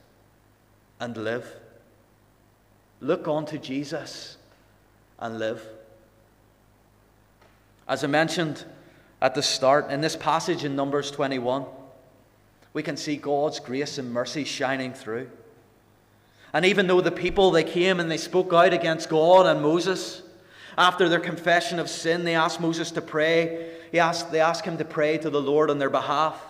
and 1.01 1.17
live. 1.17 1.57
Look 3.01 3.29
onto 3.29 3.57
Jesus 3.57 4.37
and 5.19 5.39
live. 5.39 5.67
As 7.89 8.05
I 8.05 8.09
mentioned 8.09 8.67
at 9.23 9.35
the 9.35 9.43
start, 9.43 9.91
in 9.91 10.03
this 10.03 10.17
passage 10.17 10.65
in 10.65 10.77
Numbers 10.77 11.11
21, 11.11 11.65
we 12.75 12.83
can 12.83 12.99
see 12.99 13.17
God's 13.17 13.59
grace 13.59 13.97
and 13.97 14.13
mercy 14.13 14.45
shining 14.45 14.93
through. 14.93 15.31
And 16.53 16.65
even 16.67 16.87
though 16.87 17.01
the 17.01 17.11
people 17.11 17.51
they 17.51 17.65
came 17.65 17.99
and 17.99 18.11
they 18.11 18.19
spoke 18.19 18.53
out 18.53 18.73
against 18.73 19.09
God 19.09 19.47
and 19.47 19.63
Moses, 19.63 20.23
after 20.77 21.09
their 21.09 21.21
confession 21.21 21.79
of 21.79 21.89
sin, 21.89 22.25
they 22.25 22.35
asked 22.35 22.61
Moses 22.61 22.91
to 22.93 23.03
pray. 23.03 23.71
He 23.91 23.99
asked, 23.99 24.31
they 24.31 24.41
asked 24.41 24.65
him 24.65 24.79
to 24.79 24.85
pray 24.85 25.19
to 25.19 25.31
the 25.31 25.41
Lord 25.41 25.71
on 25.71 25.79
their 25.79 25.91
behalf. 25.91 26.41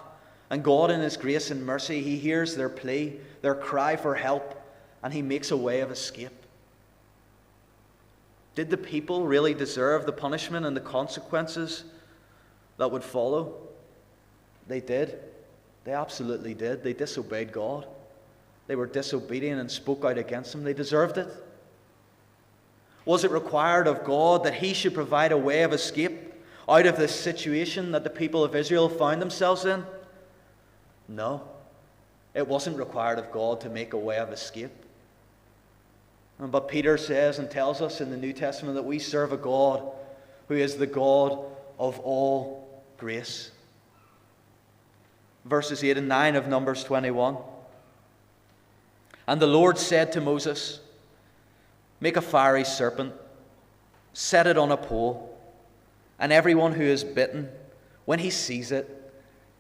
And 0.51 0.63
God, 0.63 0.91
in 0.91 1.01
His 1.01 1.17
grace 1.17 1.51
and 1.51 1.65
mercy, 1.65 2.03
He 2.03 2.19
hears 2.19 2.57
their 2.57 2.69
plea, 2.69 3.19
their 3.41 3.55
cry 3.55 3.97
for 3.97 4.15
help, 4.15 4.63
and 5.03 5.13
He 5.13 5.23
makes 5.23 5.51
a 5.51 5.57
way 5.57 5.81
of 5.81 5.91
escape. 5.91 6.31
Did 8.55 8.69
the 8.69 8.77
people 8.77 9.27
really 9.27 9.55
deserve 9.55 10.05
the 10.05 10.13
punishment 10.13 10.67
and 10.67 10.77
the 10.77 10.81
consequences 10.83 11.85
that 12.77 12.91
would 12.91 13.03
follow? 13.03 13.55
They 14.69 14.81
did. 14.81 15.19
They 15.85 15.93
absolutely 15.93 16.53
did. 16.53 16.85
They 16.85 16.93
disobeyed 16.93 17.51
God. 17.51 17.87
They 18.67 18.77
were 18.77 18.87
disobedient 18.87 19.61
and 19.61 19.71
spoke 19.71 20.05
out 20.05 20.19
against 20.19 20.55
Him. 20.55 20.65
They 20.65 20.75
deserved 20.75 21.19
it. 21.19 21.29
Was 23.05 23.25
it 23.25 23.31
required 23.31 23.87
of 23.87 24.05
God 24.05 24.45
that 24.45 24.55
He 24.55 24.75
should 24.75 24.95
provide 24.95 25.33
a 25.33 25.39
way 25.39 25.63
of 25.63 25.73
escape 25.73 26.33
out 26.69 26.87
of 26.87 26.97
this 26.97 27.15
situation 27.15 27.91
that 27.93 28.05
the 28.05 28.11
people 28.11 28.45
of 28.45 28.55
Israel 28.55 28.89
found 28.89 29.21
themselves 29.21 29.65
in? 29.65 29.85
No. 31.09 31.43
It 32.35 32.47
wasn't 32.47 32.79
required 32.79 33.19
of 33.19 33.33
God 33.33 33.61
to 33.63 33.69
make 33.69 33.93
a 33.93 33.99
way 33.99 34.19
of 34.19 34.31
escape. 34.31 34.71
But 36.39 36.69
Peter 36.69 36.97
says 36.97 37.39
and 37.39 37.51
tells 37.51 37.83
us 37.83 38.01
in 38.01 38.11
the 38.11 38.17
New 38.17 38.33
Testament 38.33 38.75
that 38.77 38.85
we 38.85 38.99
serve 38.99 39.33
a 39.33 39.37
God 39.37 39.83
who 40.49 40.55
is 40.55 40.77
the 40.77 40.87
God 40.87 41.39
of 41.79 41.99
all 42.01 42.83
grace 42.97 43.51
verses 45.45 45.83
8 45.83 45.99
and 45.99 46.09
9 46.09 46.37
of 46.37 46.49
Numbers 46.49 46.85
21. 46.85 47.37
And 49.27 49.41
the 49.41 49.47
Lord 49.47 49.79
said 49.79 50.13
to 50.13 50.21
Moses, 50.21 50.81
Make 52.01 52.17
a 52.17 52.21
fiery 52.21 52.65
serpent, 52.65 53.13
set 54.13 54.47
it 54.47 54.59
on 54.59 54.73
a 54.73 54.77
pole, 54.77 55.39
and 56.19 56.33
everyone 56.33 56.73
who 56.73 56.83
is 56.83 57.05
bitten, 57.05 57.49
when 58.05 58.19
he 58.19 58.31
sees 58.31 58.73
it, 58.73 59.13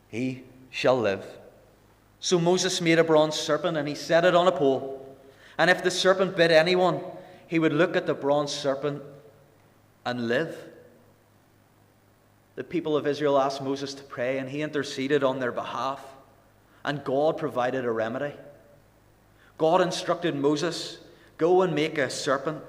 he 0.09 0.42
shall 0.70 0.98
live. 0.98 1.25
So 2.18 2.38
Moses 2.38 2.81
made 2.81 2.98
a 2.98 3.05
bronze 3.05 3.37
serpent, 3.37 3.77
and 3.77 3.87
he 3.87 3.94
set 3.94 4.25
it 4.25 4.35
on 4.35 4.48
a 4.48 4.53
pole. 4.53 5.16
And 5.59 5.70
if 5.70 5.83
the 5.83 5.90
serpent 5.90 6.37
bit 6.37 6.51
anyone, 6.51 7.01
he 7.46 7.59
would 7.59 7.72
look 7.72 7.96
at 7.96 8.07
the 8.07 8.14
bronze 8.14 8.53
serpent 8.53 9.03
and 10.05 10.29
live. 10.29 10.57
The 12.57 12.64
people 12.64 12.96
of 12.96 13.07
Israel 13.07 13.38
asked 13.38 13.62
Moses 13.62 13.94
to 13.94 14.03
pray, 14.03 14.38
and 14.38 14.48
he 14.48 14.62
interceded 14.62 15.22
on 15.22 15.38
their 15.38 15.53
behalf. 15.53 16.05
And 16.85 17.05
God 17.05 17.38
provided 17.38 17.85
a 17.85 17.90
remedy. 17.90 18.35
God 19.62 19.81
instructed 19.81 20.35
Moses 20.35 20.98
go 21.38 21.62
and 21.62 21.72
make 21.72 21.96
a 21.96 22.11
serpent, 22.11 22.61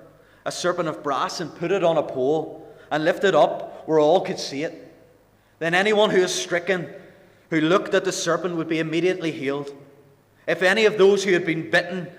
a 0.46 0.52
serpent 0.52 0.88
of 0.88 1.02
brass, 1.02 1.40
and 1.40 1.56
put 1.56 1.72
it 1.72 1.84
on 1.84 1.98
a 1.98 2.04
pole, 2.04 2.72
and 2.92 3.04
lift 3.04 3.24
it 3.24 3.34
up 3.34 3.88
where 3.88 3.98
all 3.98 4.22
could 4.22 4.38
see 4.38 4.62
it. 4.62 4.94
Then 5.58 5.74
anyone 5.74 6.12
who 6.12 6.22
is 6.22 6.32
stricken, 6.32 6.88
who 7.50 7.62
looked 7.62 7.96
at 7.96 8.06
the 8.06 8.12
serpent, 8.12 8.58
would 8.58 8.70
be 8.70 8.78
immediately 8.78 9.32
healed. 9.32 9.76
If 10.46 10.62
any 10.62 10.86
of 10.86 11.00
those 11.00 11.24
who 11.24 11.34
had 11.34 11.48
been 11.48 11.72
bitten 11.72 12.12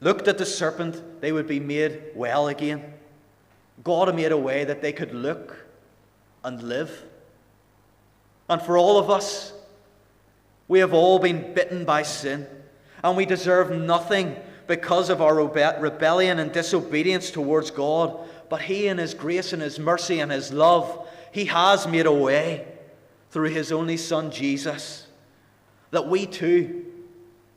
looked 0.00 0.28
at 0.28 0.38
the 0.38 0.46
serpent, 0.46 1.20
they 1.20 1.30
would 1.30 1.46
be 1.46 1.60
made 1.60 2.00
well 2.14 2.48
again. 2.48 2.94
God 3.84 4.16
made 4.16 4.32
a 4.32 4.38
way 4.38 4.64
that 4.64 4.80
they 4.80 4.94
could 4.94 5.12
look 5.12 5.58
and 6.42 6.62
live. 6.62 7.04
And 8.48 8.62
for 8.62 8.78
all 8.78 8.96
of 8.98 9.10
us, 9.10 9.52
we 10.68 10.78
have 10.78 10.94
all 10.94 11.18
been 11.18 11.52
bitten 11.52 11.84
by 11.84 12.02
sin, 12.02 12.46
and 13.06 13.16
we 13.16 13.24
deserve 13.24 13.70
nothing 13.70 14.34
because 14.66 15.10
of 15.10 15.22
our 15.22 15.36
rebellion 15.36 16.40
and 16.40 16.50
disobedience 16.50 17.30
towards 17.30 17.70
God. 17.70 18.18
But 18.48 18.62
He, 18.62 18.88
in 18.88 18.98
His 18.98 19.14
grace 19.14 19.52
and 19.52 19.62
His 19.62 19.78
mercy 19.78 20.18
and 20.18 20.32
His 20.32 20.52
love, 20.52 21.08
He 21.30 21.44
has 21.44 21.86
made 21.86 22.06
a 22.06 22.12
way 22.12 22.66
through 23.30 23.50
His 23.50 23.70
only 23.70 23.96
Son, 23.96 24.32
Jesus, 24.32 25.06
that 25.92 26.08
we 26.08 26.26
too, 26.26 26.84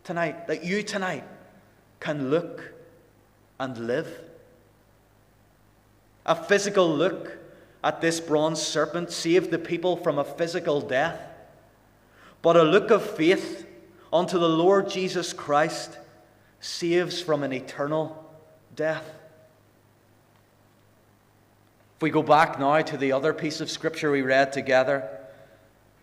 tonight, 0.03 0.45
that 0.45 0.63
you 0.63 0.83
tonight, 0.83 1.23
can 1.99 2.29
look 2.29 2.71
and 3.59 3.75
live. 3.87 4.07
A 6.27 6.35
physical 6.35 6.87
look 6.87 7.39
at 7.83 8.01
this 8.01 8.19
bronze 8.19 8.61
serpent 8.61 9.11
saved 9.11 9.49
the 9.49 9.57
people 9.57 9.97
from 9.97 10.19
a 10.19 10.23
physical 10.23 10.79
death. 10.79 11.19
But 12.43 12.55
a 12.55 12.61
look 12.61 12.91
of 12.91 13.03
faith 13.03 13.65
unto 14.11 14.39
the 14.39 14.49
Lord 14.49 14.89
Jesus 14.89 15.33
Christ 15.33 15.97
saves 16.59 17.21
from 17.21 17.43
an 17.43 17.53
eternal 17.53 18.33
death. 18.75 19.07
If 21.97 22.01
we 22.01 22.09
go 22.09 22.23
back 22.23 22.59
now 22.59 22.81
to 22.81 22.97
the 22.97 23.11
other 23.11 23.33
piece 23.33 23.61
of 23.61 23.69
scripture 23.69 24.11
we 24.11 24.21
read 24.21 24.53
together 24.53 25.09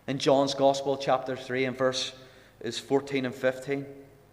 in 0.07 0.19
John's 0.19 0.53
Gospel, 0.53 0.97
chapter 0.97 1.35
3, 1.35 1.65
and 1.65 1.77
verse 1.77 2.13
is 2.61 2.79
14 2.79 3.25
and 3.25 3.35
15 3.35 3.85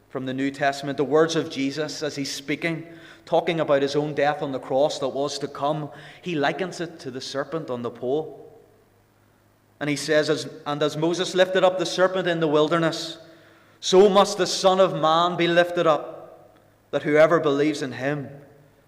from 0.09 0.27
the 0.27 0.35
New 0.35 0.51
Testament, 0.51 0.97
the 0.97 1.05
words 1.05 1.37
of 1.37 1.51
Jesus 1.51 2.03
as 2.03 2.17
he's 2.17 2.31
speaking 2.31 2.87
talking 3.27 3.61
about 3.61 3.83
his 3.83 3.97
own 3.97 4.15
death 4.15 4.43
on 4.43 4.53
the 4.53 4.59
cross 4.59 4.99
that 4.99 5.09
was 5.09 5.39
to 5.39 5.49
come, 5.49 5.91
he 6.23 6.35
likens 6.35 6.81
it 6.81 6.99
to 7.01 7.11
the 7.11 7.21
serpent 7.21 7.71
on 7.71 7.83
the 7.83 7.91
pole. 7.91 8.41
And 9.81 9.91
he 9.91 9.97
says, 9.97 10.49
And 10.67 10.83
as 10.83 10.97
Moses 10.97 11.35
lifted 11.35 11.65
up 11.65 11.79
the 11.79 11.87
serpent 11.87 12.29
in 12.29 12.41
the 12.41 12.49
wilderness, 12.49 13.19
so 13.85 14.09
must 14.09 14.38
the 14.38 14.47
Son 14.47 14.81
of 14.81 14.99
Man 14.99 15.37
be 15.37 15.47
lifted 15.47 15.87
up, 15.87 16.57
that 16.90 17.03
whoever 17.03 17.38
believes 17.38 17.83
in 17.83 17.92
him 17.92 18.31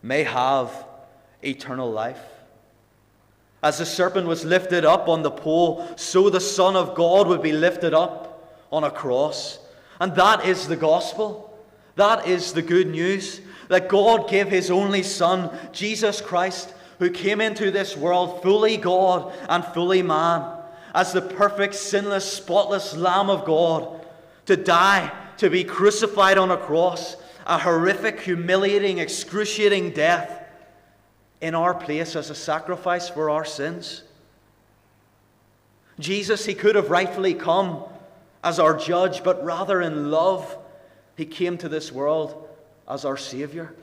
may 0.02 0.22
have 0.22 0.87
eternal 1.42 1.92
life. 1.92 2.22
As 3.62 3.76
the 3.76 3.85
serpent 3.85 4.26
was 4.26 4.46
lifted 4.46 4.87
up 4.87 5.06
on 5.06 5.20
the 5.20 5.30
pole, 5.30 5.87
so 5.96 6.30
the 6.30 6.40
Son 6.40 6.76
of 6.76 6.94
God 6.94 7.26
would 7.26 7.42
be 7.42 7.52
lifted 7.52 7.92
up 7.92 8.59
on 8.72 8.85
a 8.85 8.90
cross. 8.90 9.59
And 10.00 10.14
that 10.14 10.46
is 10.46 10.66
the 10.66 10.76
gospel. 10.76 11.62
That 11.96 12.26
is 12.26 12.54
the 12.54 12.62
good 12.62 12.88
news 12.88 13.42
that 13.68 13.90
God 13.90 14.30
gave 14.30 14.48
his 14.48 14.70
only 14.70 15.02
Son, 15.02 15.54
Jesus 15.72 16.22
Christ, 16.22 16.72
who 17.00 17.11
came 17.11 17.42
into 17.42 17.70
this 17.70 17.98
world 17.98 18.42
fully 18.42 18.78
God 18.78 19.30
and 19.50 19.62
fully 19.62 20.00
man, 20.00 20.59
as 20.94 21.12
the 21.12 21.20
perfect, 21.20 21.74
sinless, 21.74 22.32
spotless 22.32 22.96
Lamb 22.96 23.28
of 23.28 23.44
God, 23.44 24.05
to 24.46 24.56
die, 24.56 25.12
to 25.38 25.50
be 25.50 25.64
crucified 25.64 26.38
on 26.38 26.50
a 26.50 26.56
cross, 26.56 27.16
a 27.46 27.59
horrific, 27.59 28.20
humiliating, 28.20 28.98
excruciating 28.98 29.90
death 29.90 30.44
in 31.40 31.54
our 31.54 31.74
place 31.74 32.16
as 32.16 32.30
a 32.30 32.35
sacrifice 32.35 33.09
for 33.09 33.30
our 33.30 33.44
sins. 33.44 34.02
Jesus, 35.98 36.44
he 36.44 36.54
could 36.54 36.74
have 36.74 36.90
rightfully 36.90 37.35
come 37.35 37.85
as 38.42 38.59
our 38.59 38.76
judge, 38.76 39.22
but 39.22 39.44
rather 39.44 39.80
in 39.80 40.11
love, 40.11 40.56
he 41.16 41.24
came 41.24 41.59
to 41.59 41.68
this 41.68 41.90
world 41.90 42.48
as 42.88 43.04
our 43.04 43.16
Savior. 43.16 43.74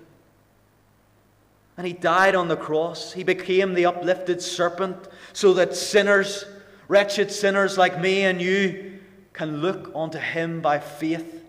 And 1.78 1.88
He 1.88 1.94
died 1.94 2.36
on 2.36 2.48
the 2.48 2.56
cross. 2.56 3.14
He 3.14 3.24
became 3.24 3.74
the 3.74 3.86
uplifted 3.86 4.42
serpent 4.42 5.08
so 5.34 5.54
that 5.54 5.76
sinners, 5.76 6.46
wretched 6.88 7.32
sinners 7.32 7.78
like 7.78 8.00
me 8.00 8.24
and 8.24 8.42
you, 8.42 8.93
can 9.34 9.58
look 9.58 9.92
unto 9.96 10.20
Him 10.20 10.62
by 10.62 10.80
faith 10.80 11.44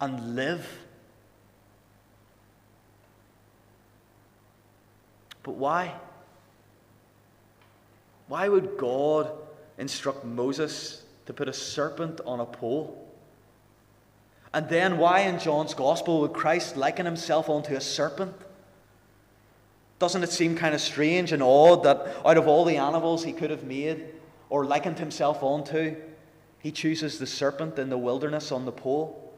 and 0.00 0.36
live. 0.36 0.66
But 5.42 5.52
why? 5.52 5.94
Why 8.28 8.48
would 8.48 8.76
God 8.76 9.30
instruct 9.78 10.24
Moses 10.24 11.02
to 11.26 11.32
put 11.32 11.48
a 11.48 11.52
serpent 11.52 12.20
on 12.26 12.40
a 12.40 12.46
pole? 12.46 13.02
And 14.52 14.68
then 14.68 14.98
why 14.98 15.20
in 15.20 15.38
John's 15.38 15.74
Gospel 15.74 16.20
would 16.22 16.32
Christ 16.32 16.76
liken 16.76 17.06
himself 17.06 17.48
unto 17.48 17.74
a 17.74 17.80
serpent? 17.80 18.34
Doesn't 19.98 20.22
it 20.22 20.30
seem 20.30 20.56
kind 20.56 20.74
of 20.74 20.80
strange 20.80 21.32
and 21.32 21.42
odd 21.42 21.84
that 21.84 22.06
out 22.24 22.36
of 22.36 22.48
all 22.48 22.64
the 22.64 22.76
animals 22.76 23.24
he 23.24 23.32
could 23.32 23.50
have 23.50 23.64
made 23.64 24.06
or 24.50 24.64
likened 24.64 24.98
himself 24.98 25.42
onto, 25.42 25.96
he 26.66 26.72
chooses 26.72 27.20
the 27.20 27.26
serpent 27.28 27.78
in 27.78 27.90
the 27.90 27.96
wilderness 27.96 28.50
on 28.50 28.64
the 28.64 28.72
pole? 28.72 29.32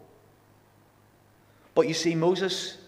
But 1.75 1.87
you 1.87 1.93
see, 1.93 2.15
Moses, 2.15 2.79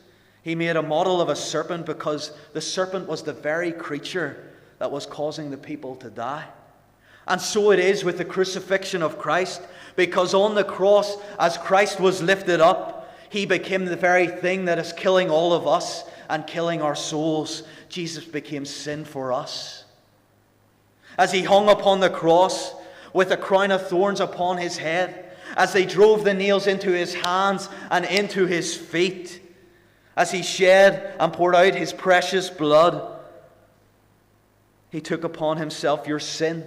he 0.42 0.54
made 0.54 0.76
a 0.76 0.82
model 0.82 1.20
of 1.20 1.28
a 1.28 1.36
serpent 1.36 1.84
because 1.84 2.32
the 2.54 2.60
serpent 2.62 3.06
was 3.06 3.22
the 3.22 3.34
very 3.34 3.70
creature 3.70 4.50
that 4.78 4.90
was 4.90 5.04
causing 5.04 5.50
the 5.50 5.58
people 5.58 5.94
to 5.96 6.08
die. 6.08 6.46
And 7.28 7.38
so 7.38 7.70
it 7.70 7.80
is 7.80 8.02
with 8.02 8.16
the 8.16 8.24
crucifixion 8.24 9.02
of 9.02 9.18
Christ, 9.18 9.60
because 9.94 10.32
on 10.32 10.54
the 10.54 10.64
cross, 10.64 11.18
as 11.38 11.58
Christ 11.58 12.00
was 12.00 12.22
lifted 12.22 12.62
up, 12.62 13.14
he 13.28 13.44
became 13.44 13.84
the 13.84 13.94
very 13.94 14.26
thing 14.26 14.64
that 14.64 14.78
is 14.78 14.94
killing 14.94 15.28
all 15.28 15.52
of 15.52 15.66
us 15.66 16.04
and 16.30 16.46
killing 16.46 16.80
our 16.80 16.96
souls. 16.96 17.64
Jesus 17.90 18.24
became 18.24 18.64
sin 18.64 19.04
for 19.04 19.34
us. 19.34 19.84
As 21.18 21.30
he 21.30 21.42
hung 21.42 21.68
upon 21.68 22.00
the 22.00 22.08
cross 22.08 22.72
with 23.12 23.30
a 23.30 23.36
crown 23.36 23.70
of 23.70 23.88
thorns 23.88 24.20
upon 24.20 24.58
his 24.58 24.76
head, 24.76 25.32
as 25.56 25.72
they 25.72 25.84
drove 25.84 26.24
the 26.24 26.34
nails 26.34 26.66
into 26.66 26.90
his 26.90 27.14
hands 27.14 27.68
and 27.90 28.04
into 28.04 28.46
his 28.46 28.76
feet, 28.76 29.40
as 30.16 30.30
he 30.30 30.42
shed 30.42 31.16
and 31.18 31.32
poured 31.32 31.54
out 31.54 31.74
his 31.74 31.92
precious 31.92 32.50
blood, 32.50 33.18
he 34.90 35.00
took 35.00 35.24
upon 35.24 35.56
himself 35.56 36.06
your 36.06 36.18
sin 36.18 36.66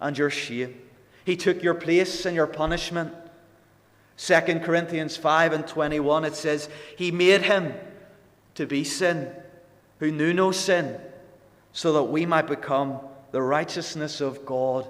and 0.00 0.16
your 0.16 0.30
shame. 0.30 0.80
He 1.24 1.36
took 1.36 1.62
your 1.62 1.74
place 1.74 2.24
and 2.26 2.36
your 2.36 2.46
punishment. 2.46 3.12
2 4.18 4.40
Corinthians 4.60 5.16
5 5.16 5.52
and 5.52 5.66
21, 5.66 6.24
it 6.24 6.36
says, 6.36 6.68
He 6.96 7.10
made 7.10 7.42
him 7.42 7.74
to 8.54 8.66
be 8.66 8.84
sin, 8.84 9.30
who 9.98 10.10
knew 10.10 10.32
no 10.32 10.52
sin, 10.52 10.98
so 11.72 11.92
that 11.94 12.04
we 12.04 12.24
might 12.24 12.46
become 12.46 13.00
the 13.32 13.42
righteousness 13.42 14.20
of 14.20 14.46
God 14.46 14.86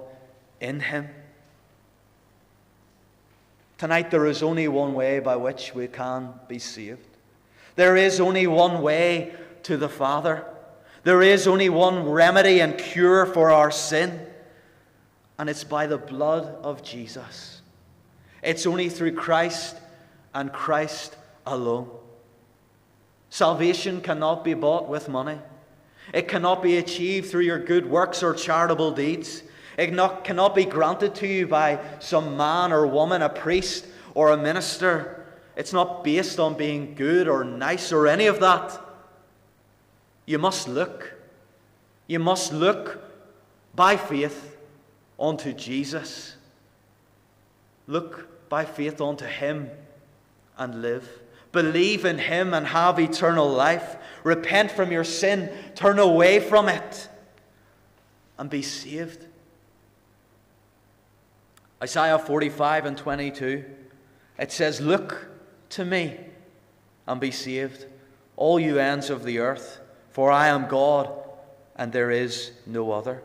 in 0.59 0.79
him. 0.79 1.09
Tonight, 3.77 4.09
there 4.09 4.25
is 4.25 4.41
only 4.41 4.67
one 4.67 4.93
way 4.93 5.19
by 5.19 5.35
which 5.35 5.75
we 5.75 5.87
can 5.87 6.33
be 6.47 6.59
saved. 6.59 7.07
There 7.75 7.95
is 7.95 8.19
only 8.19 8.47
one 8.47 8.81
way 8.81 9.33
to 9.63 9.77
the 9.77 9.89
Father. 9.89 10.45
There 11.03 11.21
is 11.21 11.47
only 11.47 11.69
one 11.69 12.09
remedy 12.09 12.59
and 12.59 12.77
cure 12.77 13.25
for 13.25 13.51
our 13.51 13.69
sin 13.69 14.27
and 15.37 15.49
it's 15.49 15.63
by 15.63 15.87
the 15.87 15.97
blood 15.97 16.45
of 16.63 16.83
Jesus. 16.83 17.61
It's 18.41 18.65
only 18.65 18.89
through 18.89 19.13
Christ 19.13 19.77
and 20.33 20.51
Christ 20.51 21.15
alone. 21.45 21.89
Salvation 23.29 24.01
cannot 24.01 24.43
be 24.43 24.53
bought 24.53 24.87
with 24.87 25.09
money. 25.09 25.37
It 26.13 26.27
cannot 26.27 26.63
be 26.63 26.77
achieved 26.77 27.29
through 27.29 27.41
your 27.41 27.59
good 27.59 27.89
works 27.89 28.23
or 28.23 28.33
charitable 28.33 28.91
deeds. 28.91 29.43
It 29.77 29.93
not, 29.93 30.23
cannot 30.23 30.55
be 30.55 30.65
granted 30.65 31.13
to 31.15 31.27
you 31.27 31.47
by 31.47 31.79
some 31.99 32.35
man 32.35 32.73
or 32.73 32.87
woman, 32.87 33.21
a 33.21 33.29
priest 33.29 33.85
or 34.15 34.31
a 34.31 34.37
minister. 34.37 35.25
It's 35.55 35.71
not 35.71 36.03
based 36.03 36.39
on 36.39 36.57
being 36.57 36.95
good 36.95 37.27
or 37.27 37.43
nice 37.43 37.91
or 37.91 38.07
any 38.07 38.25
of 38.25 38.39
that. 38.39 38.81
You 40.25 40.39
must 40.39 40.67
look. 40.67 41.13
You 42.07 42.19
must 42.19 42.51
look 42.51 42.99
by 43.75 43.97
faith 43.97 44.57
unto 45.19 45.53
Jesus. 45.53 46.35
Look 47.85 48.49
by 48.49 48.65
faith 48.65 48.99
unto 48.99 49.25
Him 49.25 49.69
and 50.57 50.81
live. 50.81 51.07
Believe 51.51 52.03
in 52.03 52.17
Him 52.17 52.53
and 52.53 52.65
have 52.67 52.99
eternal 52.99 53.47
life. 53.49 53.95
Repent 54.23 54.71
from 54.71 54.91
your 54.91 55.03
sin, 55.03 55.51
turn 55.75 55.99
away 55.99 56.39
from 56.39 56.67
it, 56.67 57.07
and 58.37 58.49
be 58.49 58.61
saved. 58.63 59.26
Isaiah 61.81 62.17
45 62.17 62.85
and 62.85 62.97
22, 62.97 63.63
it 64.39 64.51
says, 64.51 64.81
Look 64.81 65.27
to 65.69 65.85
me 65.85 66.17
and 67.05 67.21
be 67.21 67.31
saved, 67.31 67.85
all 68.35 68.59
you 68.59 68.79
ends 68.79 69.09
of 69.09 69.23
the 69.23 69.39
earth, 69.39 69.79
for 70.09 70.31
I 70.31 70.47
am 70.47 70.67
God 70.67 71.11
and 71.75 71.91
there 71.91 72.11
is 72.11 72.51
no 72.65 72.91
other. 72.91 73.23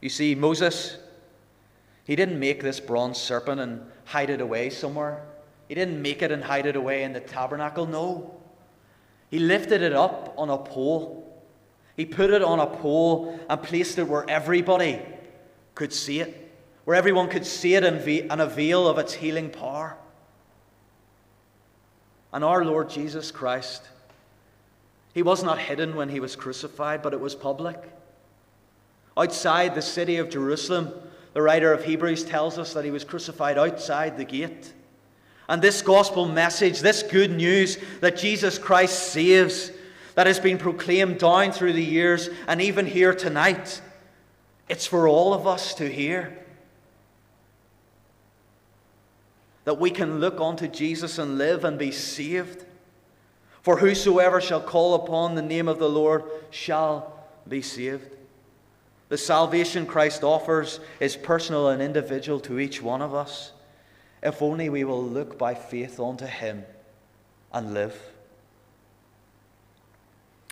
You 0.00 0.08
see, 0.08 0.34
Moses, 0.36 0.96
he 2.04 2.14
didn't 2.14 2.38
make 2.38 2.62
this 2.62 2.78
bronze 2.78 3.18
serpent 3.18 3.60
and 3.60 3.82
hide 4.04 4.30
it 4.30 4.40
away 4.40 4.70
somewhere. 4.70 5.24
He 5.66 5.74
didn't 5.74 6.00
make 6.00 6.22
it 6.22 6.30
and 6.30 6.42
hide 6.44 6.66
it 6.66 6.76
away 6.76 7.02
in 7.02 7.12
the 7.12 7.20
tabernacle. 7.20 7.86
No. 7.86 8.40
He 9.30 9.40
lifted 9.40 9.82
it 9.82 9.92
up 9.92 10.32
on 10.38 10.48
a 10.48 10.56
pole. 10.56 11.24
He 11.96 12.06
put 12.06 12.30
it 12.30 12.42
on 12.42 12.60
a 12.60 12.66
pole 12.66 13.38
and 13.50 13.60
placed 13.60 13.98
it 13.98 14.04
where 14.04 14.28
everybody 14.30 15.02
could 15.78 15.92
see 15.92 16.18
it, 16.18 16.52
where 16.84 16.96
everyone 16.96 17.28
could 17.28 17.46
see 17.46 17.76
it 17.76 17.84
and 17.84 18.40
avail 18.40 18.88
of 18.88 18.98
its 18.98 19.12
healing 19.12 19.48
power. 19.48 19.96
And 22.32 22.42
our 22.42 22.64
Lord 22.64 22.90
Jesus 22.90 23.30
Christ, 23.30 23.88
he 25.14 25.22
was 25.22 25.44
not 25.44 25.60
hidden 25.60 25.94
when 25.94 26.08
he 26.08 26.18
was 26.18 26.34
crucified, 26.34 27.00
but 27.00 27.14
it 27.14 27.20
was 27.20 27.36
public. 27.36 27.80
Outside 29.16 29.76
the 29.76 29.80
city 29.80 30.16
of 30.16 30.30
Jerusalem, 30.30 30.92
the 31.32 31.42
writer 31.42 31.72
of 31.72 31.84
Hebrews 31.84 32.24
tells 32.24 32.58
us 32.58 32.74
that 32.74 32.84
he 32.84 32.90
was 32.90 33.04
crucified 33.04 33.56
outside 33.56 34.16
the 34.16 34.24
gate. 34.24 34.72
And 35.48 35.62
this 35.62 35.80
gospel 35.80 36.26
message, 36.26 36.80
this 36.80 37.04
good 37.04 37.30
news 37.30 37.78
that 38.00 38.16
Jesus 38.16 38.58
Christ 38.58 39.12
saves, 39.12 39.70
that 40.16 40.26
has 40.26 40.40
been 40.40 40.58
proclaimed 40.58 41.20
down 41.20 41.52
through 41.52 41.74
the 41.74 41.84
years 41.84 42.30
and 42.48 42.60
even 42.60 42.84
here 42.84 43.14
tonight, 43.14 43.80
it's 44.68 44.86
for 44.86 45.08
all 45.08 45.32
of 45.34 45.46
us 45.46 45.74
to 45.74 45.88
hear. 45.88 46.36
That 49.64 49.78
we 49.78 49.90
can 49.90 50.20
look 50.20 50.40
unto 50.40 50.68
Jesus 50.68 51.18
and 51.18 51.38
live 51.38 51.64
and 51.64 51.78
be 51.78 51.90
saved. 51.90 52.64
For 53.62 53.78
whosoever 53.78 54.40
shall 54.40 54.60
call 54.60 54.94
upon 54.94 55.34
the 55.34 55.42
name 55.42 55.68
of 55.68 55.78
the 55.78 55.88
Lord 55.90 56.24
shall 56.50 57.12
be 57.46 57.60
saved. 57.60 58.16
The 59.08 59.18
salvation 59.18 59.86
Christ 59.86 60.22
offers 60.22 60.80
is 61.00 61.16
personal 61.16 61.68
and 61.68 61.82
individual 61.82 62.40
to 62.40 62.58
each 62.58 62.82
one 62.82 63.00
of 63.00 63.14
us, 63.14 63.52
if 64.22 64.42
only 64.42 64.68
we 64.68 64.84
will 64.84 65.02
look 65.02 65.38
by 65.38 65.54
faith 65.54 65.98
unto 65.98 66.26
Him 66.26 66.64
and 67.52 67.72
live. 67.72 67.98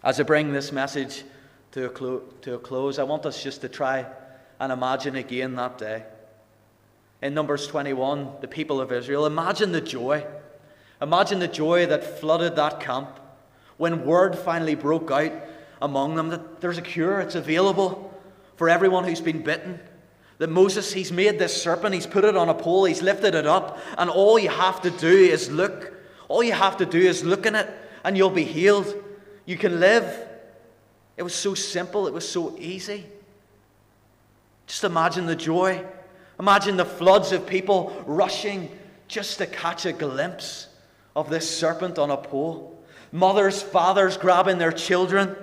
As 0.03 0.21
I 0.21 0.23
bring 0.23 0.53
this 0.53 0.73
message 0.73 1.25
to 1.77 1.85
a, 1.85 1.91
clo- 1.91 2.23
to 2.41 2.55
a 2.55 2.59
close, 2.59 2.99
I 2.99 3.03
want 3.03 3.27
us 3.27 3.43
just 3.43 3.61
to 3.61 3.69
try 3.69 4.07
and 4.59 4.73
imagine 4.73 5.15
again 5.15 5.57
that 5.57 5.77
day. 5.77 6.05
In 7.21 7.35
Numbers 7.35 7.67
21, 7.67 8.37
the 8.41 8.49
people 8.49 8.81
of 8.81 8.91
Israel, 8.93 9.27
imagine 9.27 9.73
the 9.73 9.83
joy. 9.83 10.25
Imagine 11.03 11.39
the 11.39 11.49
joy 11.49 11.85
that 11.85 12.19
flooded 12.19 12.57
that 12.57 12.81
camp 12.81 13.21
when 13.77 14.07
word 14.07 14.39
finally 14.39 14.75
broke 14.75 15.11
out 15.11 15.33
among 15.83 16.15
them 16.15 16.31
that 16.31 16.63
there's 16.63 16.79
a 16.79 16.83
cure, 16.83 17.21
it's 17.21 17.35
available 17.35 18.11
for 18.57 18.71
everyone 18.71 19.05
who's 19.05 19.21
been 19.21 19.43
bitten. 19.43 19.79
That 20.39 20.49
Moses, 20.49 20.95
he's 20.95 21.13
made 21.13 21.39
this 21.39 21.63
serpent, 21.63 21.95
he's 21.95 22.07
put 22.07 22.25
it 22.25 22.39
on 22.39 22.49
a 22.49 22.55
pole, 22.55 22.87
he's 22.87 23.03
lifted 23.03 23.35
it 23.35 23.47
up, 23.47 23.79
and 23.99 24.09
all 24.09 24.39
you 24.39 24.49
have 24.49 24.81
to 24.81 24.91
do 24.91 25.15
is 25.15 25.51
look. 25.51 25.93
All 26.29 26.43
you 26.43 26.55
have 26.55 26.79
to 26.79 26.87
do 26.87 27.01
is 27.01 27.23
look 27.23 27.45
in 27.45 27.55
it, 27.55 27.69
and 28.03 28.17
you'll 28.17 28.31
be 28.31 28.45
healed. 28.45 28.95
You 29.45 29.59
can 29.59 29.79
live. 29.79 30.26
It 31.17 31.23
was 31.23 31.35
so 31.35 31.55
simple, 31.55 32.07
it 32.07 32.13
was 32.13 32.29
so 32.29 32.57
easy. 32.59 33.07
Just 34.67 34.85
imagine 34.85 35.27
the 35.27 35.37
joy. 35.37 35.85
Imagine 36.39 36.77
the 36.77 36.85
floods 36.85 37.33
of 37.33 37.47
people 37.47 38.05
rushing 38.07 38.71
just 39.09 39.39
to 39.39 39.47
catch 39.47 39.87
a 39.87 39.93
glimpse 39.93 40.69
of 41.15 41.31
this 41.31 41.49
serpent 41.49 41.99
on 41.99 42.11
a 42.11 42.17
pole. 42.17 42.79
Mothers, 43.13 43.63
fathers 43.63 44.17
grabbing 44.17 44.59
their 44.59 44.73
children 44.73 45.35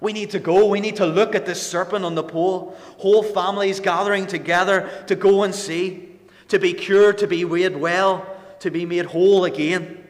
we 0.00 0.12
need 0.12 0.30
to 0.30 0.38
go. 0.38 0.66
We 0.66 0.80
need 0.80 0.96
to 0.96 1.06
look 1.06 1.34
at 1.34 1.46
this 1.46 1.64
serpent 1.64 2.04
on 2.04 2.14
the 2.14 2.22
pole. 2.22 2.76
Whole 2.98 3.22
families 3.22 3.80
gathering 3.80 4.26
together 4.26 4.90
to 5.06 5.16
go 5.16 5.42
and 5.42 5.54
see, 5.54 6.08
to 6.48 6.58
be 6.58 6.74
cured, 6.74 7.18
to 7.18 7.26
be 7.26 7.44
made 7.44 7.76
well, 7.76 8.26
to 8.60 8.70
be 8.70 8.84
made 8.84 9.06
whole 9.06 9.44
again. 9.44 10.05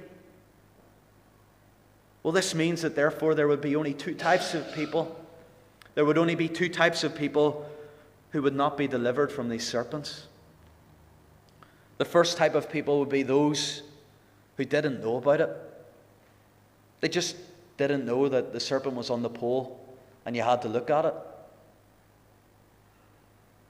Well, 2.27 2.33
this 2.33 2.57
means 2.57 2.83
that 2.83 2.97
therefore 2.97 3.37
there 3.37 3.47
would 3.47 3.61
be 3.61 3.77
only 3.77 3.95
two 3.95 4.13
types 4.13 4.53
of 4.53 4.75
people. 4.75 5.17
There 5.95 6.05
would 6.05 6.19
only 6.19 6.35
be 6.35 6.49
two 6.49 6.69
types 6.69 7.05
of 7.05 7.15
people 7.15 7.71
who 8.31 8.43
would 8.43 8.57
not 8.57 8.77
be 8.77 8.89
delivered 8.89 9.31
from 9.31 9.49
these 9.49 9.65
serpents. 9.65 10.27
The 11.99 12.05
first 12.05 12.37
type 12.37 12.57
of 12.57 12.69
people 12.69 12.99
would 12.99 13.11
be 13.11 13.23
those 13.23 13.85
who 14.57 14.65
didn't 14.65 15.01
know 15.05 15.19
about 15.19 15.41
it. 15.41 15.51
They 17.01 17.09
just 17.09 17.37
didn't 17.77 18.05
know 18.05 18.29
that 18.29 18.53
the 18.53 18.59
serpent 18.59 18.97
was 18.97 19.09
on 19.09 19.23
the 19.23 19.31
pole 19.31 19.81
and 20.25 20.35
you 20.35 20.43
had 20.43 20.63
to 20.63 20.69
look 20.69 20.91
at 20.91 21.05
it. 21.05 21.15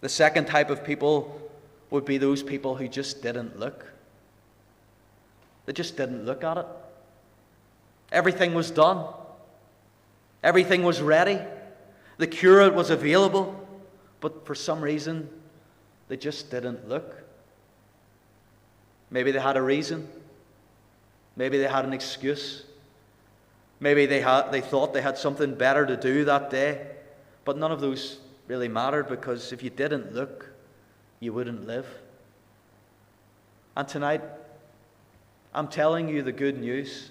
The 0.01 0.09
second 0.09 0.47
type 0.47 0.71
of 0.71 0.83
people 0.83 1.43
would 1.91 2.07
be 2.07 2.17
those 2.17 2.43
people 2.43 2.75
who 2.75 2.89
just 2.89 3.21
didn't 3.21 3.61
look. 3.61 3.85
They 5.67 5.75
just 5.75 5.99
didn't 5.99 6.25
look 6.25 6.43
at 6.43 6.57
it. 6.57 6.67
Everything 8.13 8.55
was 8.55 8.71
done, 8.71 9.05
everything 10.43 10.83
was 10.83 11.03
ready, 11.03 11.41
the 12.19 12.27
curate 12.27 12.75
was 12.75 12.91
available, 12.91 13.69
but 14.21 14.47
for 14.47 14.55
some 14.55 14.81
reason, 14.81 15.29
they 16.09 16.17
just 16.17 16.51
didn't 16.51 16.89
look. 16.89 17.23
Maybe 19.11 19.33
they 19.33 19.41
had 19.41 19.57
a 19.57 19.63
reason. 19.63 20.09
Maybe 21.37 21.59
they 21.59 21.69
had 21.69 21.85
an 21.85 21.93
excuse. 21.93 22.65
Maybe 23.79 24.07
they, 24.07 24.21
had, 24.21 24.51
they 24.51 24.61
thought 24.61 24.95
they 24.95 25.03
had 25.03 25.19
something 25.19 25.55
better 25.55 25.85
to 25.85 25.97
do 25.97 26.25
that 26.25 26.51
day. 26.51 26.87
But 27.45 27.59
none 27.59 27.71
of 27.71 27.81
those 27.81 28.19
really 28.49 28.69
mattered 28.69 29.09
because 29.09 29.53
if 29.53 29.63
you 29.63 29.71
didn't 29.71 30.15
look, 30.15 30.51
you 31.21 31.33
wouldn't 31.33 31.67
live. 31.67 31.87
And 33.77 33.87
tonight, 33.87 34.23
I'm 35.55 35.69
telling 35.69 36.09
you 36.09 36.23
the 36.23 36.33
good 36.33 36.59
news 36.59 37.11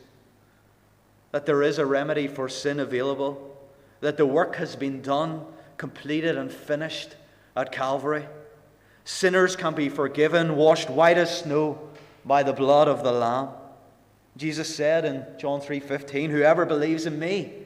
that 1.36 1.45
there 1.45 1.61
is 1.61 1.79
a 1.79 1.86
remedy 1.86 2.29
for 2.29 2.47
sin 2.47 2.79
available, 2.79 3.57
that 3.99 4.15
the 4.15 4.25
work 4.25 4.55
has 4.55 4.73
been 4.77 5.01
done, 5.01 5.45
completed, 5.75 6.38
and 6.38 6.49
finished 6.49 7.17
at 7.57 7.73
Calvary. 7.73 8.25
Sinners 9.03 9.57
can 9.57 9.75
be 9.75 9.89
forgiven, 9.89 10.55
washed 10.55 10.89
white 10.89 11.17
as 11.17 11.39
snow 11.39 11.89
by 12.23 12.41
the 12.41 12.53
blood 12.53 12.88
of 12.88 13.03
the 13.03 13.11
Lamb. 13.11 13.49
Jesus 14.38 14.73
said 14.73 15.03
in 15.03 15.25
John 15.38 15.59
3:15, 15.59 16.31
"Whoever 16.31 16.65
believes 16.65 17.05
in 17.05 17.19
me 17.19 17.65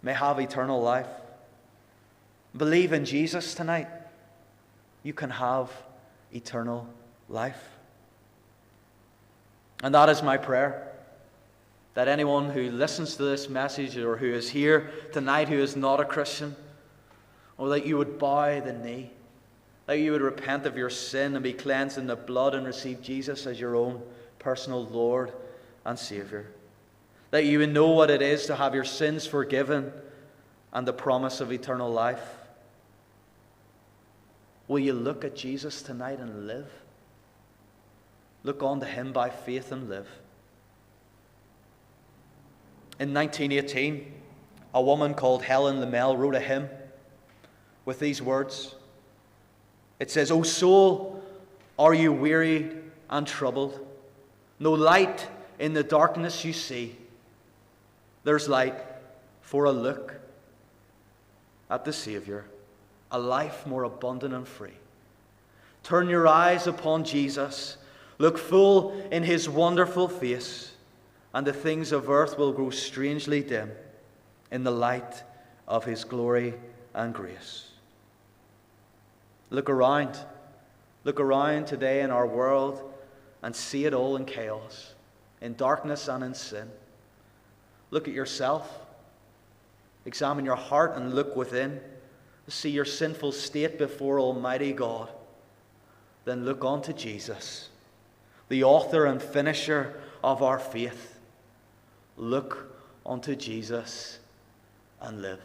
may 0.00 0.12
have 0.12 0.38
eternal 0.38 0.80
life." 0.80 1.10
Believe 2.56 2.92
in 2.92 3.04
Jesus 3.04 3.52
tonight. 3.52 3.88
You 5.02 5.12
can 5.12 5.30
have 5.30 5.72
eternal 6.32 6.86
life. 7.28 7.68
And 9.82 9.92
that 9.92 10.08
is 10.08 10.22
my 10.22 10.36
prayer. 10.36 10.91
That 11.94 12.08
anyone 12.08 12.50
who 12.50 12.70
listens 12.70 13.16
to 13.16 13.24
this 13.24 13.48
message 13.48 13.96
or 13.98 14.16
who 14.16 14.32
is 14.32 14.50
here 14.50 14.90
tonight 15.12 15.48
who 15.48 15.58
is 15.58 15.76
not 15.76 16.00
a 16.00 16.04
Christian, 16.04 16.56
or 17.58 17.68
that 17.70 17.86
you 17.86 17.98
would 17.98 18.18
bow 18.18 18.60
the 18.60 18.72
knee, 18.72 19.10
that 19.86 19.98
you 19.98 20.12
would 20.12 20.22
repent 20.22 20.64
of 20.64 20.76
your 20.76 20.90
sin 20.90 21.34
and 21.34 21.42
be 21.42 21.52
cleansed 21.52 21.98
in 21.98 22.06
the 22.06 22.16
blood 22.16 22.54
and 22.54 22.66
receive 22.66 23.02
Jesus 23.02 23.46
as 23.46 23.60
your 23.60 23.76
own 23.76 24.02
personal 24.38 24.84
Lord 24.86 25.32
and 25.84 25.98
Savior. 25.98 26.46
That 27.30 27.44
you 27.44 27.58
would 27.58 27.72
know 27.72 27.90
what 27.90 28.10
it 28.10 28.22
is 28.22 28.46
to 28.46 28.56
have 28.56 28.74
your 28.74 28.84
sins 28.84 29.26
forgiven 29.26 29.92
and 30.72 30.86
the 30.86 30.92
promise 30.92 31.40
of 31.40 31.52
eternal 31.52 31.90
life. 31.90 32.36
Will 34.68 34.78
you 34.78 34.92
look 34.92 35.24
at 35.24 35.36
Jesus 35.36 35.82
tonight 35.82 36.18
and 36.18 36.46
live? 36.46 36.70
Look 38.44 38.62
on 38.62 38.80
to 38.80 38.86
Him 38.86 39.12
by 39.12 39.28
faith 39.28 39.72
and 39.72 39.88
live. 39.88 40.08
In 43.02 43.12
1918, 43.12 44.12
a 44.74 44.80
woman 44.80 45.14
called 45.14 45.42
Helen 45.42 45.80
Lemmel 45.80 46.16
wrote 46.16 46.36
a 46.36 46.40
hymn 46.40 46.68
with 47.84 47.98
these 47.98 48.22
words. 48.22 48.76
It 49.98 50.08
says, 50.08 50.30
O 50.30 50.44
soul, 50.44 51.20
are 51.76 51.94
you 51.94 52.12
wearied 52.12 52.80
and 53.10 53.26
troubled? 53.26 53.84
No 54.60 54.70
light 54.70 55.26
in 55.58 55.72
the 55.72 55.82
darkness 55.82 56.44
you 56.44 56.52
see. 56.52 56.96
There's 58.22 58.48
light 58.48 58.76
for 59.40 59.64
a 59.64 59.72
look 59.72 60.20
at 61.70 61.84
the 61.84 61.92
Savior, 61.92 62.44
a 63.10 63.18
life 63.18 63.66
more 63.66 63.82
abundant 63.82 64.32
and 64.32 64.46
free. 64.46 64.78
Turn 65.82 66.08
your 66.08 66.28
eyes 66.28 66.68
upon 66.68 67.02
Jesus, 67.02 67.78
look 68.18 68.38
full 68.38 68.92
in 69.10 69.24
his 69.24 69.48
wonderful 69.48 70.06
face, 70.06 70.71
and 71.34 71.46
the 71.46 71.52
things 71.52 71.92
of 71.92 72.10
earth 72.10 72.36
will 72.36 72.52
grow 72.52 72.70
strangely 72.70 73.42
dim 73.42 73.70
in 74.50 74.64
the 74.64 74.70
light 74.70 75.22
of 75.66 75.84
his 75.84 76.04
glory 76.04 76.54
and 76.94 77.14
grace. 77.14 77.70
Look 79.50 79.70
around. 79.70 80.18
Look 81.04 81.20
around 81.20 81.66
today 81.66 82.02
in 82.02 82.10
our 82.10 82.26
world 82.26 82.92
and 83.42 83.56
see 83.56 83.86
it 83.86 83.94
all 83.94 84.16
in 84.16 84.24
chaos, 84.24 84.94
in 85.40 85.54
darkness 85.54 86.08
and 86.08 86.22
in 86.22 86.34
sin. 86.34 86.70
Look 87.90 88.06
at 88.08 88.14
yourself. 88.14 88.70
Examine 90.04 90.44
your 90.44 90.56
heart 90.56 90.96
and 90.96 91.14
look 91.14 91.36
within. 91.36 91.80
See 92.48 92.70
your 92.70 92.84
sinful 92.84 93.32
state 93.32 93.78
before 93.78 94.20
Almighty 94.20 94.72
God. 94.72 95.08
Then 96.24 96.44
look 96.44 96.64
on 96.64 96.82
to 96.82 96.92
Jesus, 96.92 97.68
the 98.48 98.64
author 98.64 99.06
and 99.06 99.22
finisher 99.22 100.00
of 100.22 100.42
our 100.42 100.58
faith. 100.58 101.11
Look 102.16 102.76
unto 103.04 103.34
Jesus 103.34 104.18
and 105.00 105.22
live. 105.22 105.40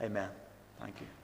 Amen. 0.00 0.28
Thank 0.80 1.00
you. 1.00 1.23